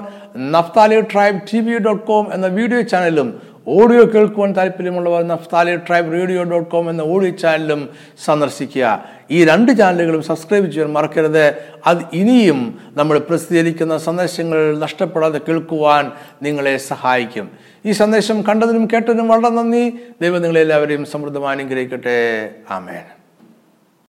Naphtali 0.54 1.02
tribe 1.02 1.42
T 1.52 1.60
V 1.60 1.76
dot 1.78 2.06
com 2.08 2.34
എന്ന 2.34 2.48
വീഡിയോ 2.48 2.82
ചാനലും 2.82 3.55
ഓഡിയോ 3.68 4.06
കേൾക്കുവാൻ 4.06 4.56
താല്പര്യമുള്ളവർ 4.56 5.28
Naphtali 5.28 5.76
tribe 5.76 6.12
radio 6.12 6.44
dot 6.44 6.70
com 6.70 6.90
എന്ന 6.90 7.02
ഓഡിയോ 7.02 7.32
ചാനലും 7.32 7.90
സന്ദർശിക്കുക. 8.26 9.06
ഈ 9.32 9.46
രണ്ട് 9.46 9.72
ചാനലുകളും 9.72 10.24
സബ്സ്ക്രൈബ് 10.24 10.72
ചെയ്യാൻ 10.72 10.94
മറക്കരുത്. 10.94 11.54
അത് 11.88 11.98
ഇനിയും 12.14 12.80
നമ്മൾ 12.94 13.20
പ്രസിദ്ധീകരിക്കുന്ന 13.20 13.98
സന്ദേശങ്ങൾ 13.98 14.80
നഷ്ടപ്പെടാതെ 14.80 15.40
കേൾക്കുവാൻ 15.50 16.12
നിങ്ങളെ 16.42 16.78
സഹായിക്കും. 16.78 17.52
ഈ 17.86 17.92
സന്ദേശം 17.92 18.42
കണ്ടതിനും 18.42 18.88
കേട്ടതിനും 18.94 19.28
വളരെ 19.28 19.50
നന്ദി. 19.50 19.90
ദൈവം 20.22 20.42
നിങ്ങളെല്ലാവരെയും 20.42 21.06
സമൃദ്ധമായി 21.06 21.60
അനുഗ്രഹിക്കട്ടെ. 21.60 22.50
ആമേൻ. 22.70 23.15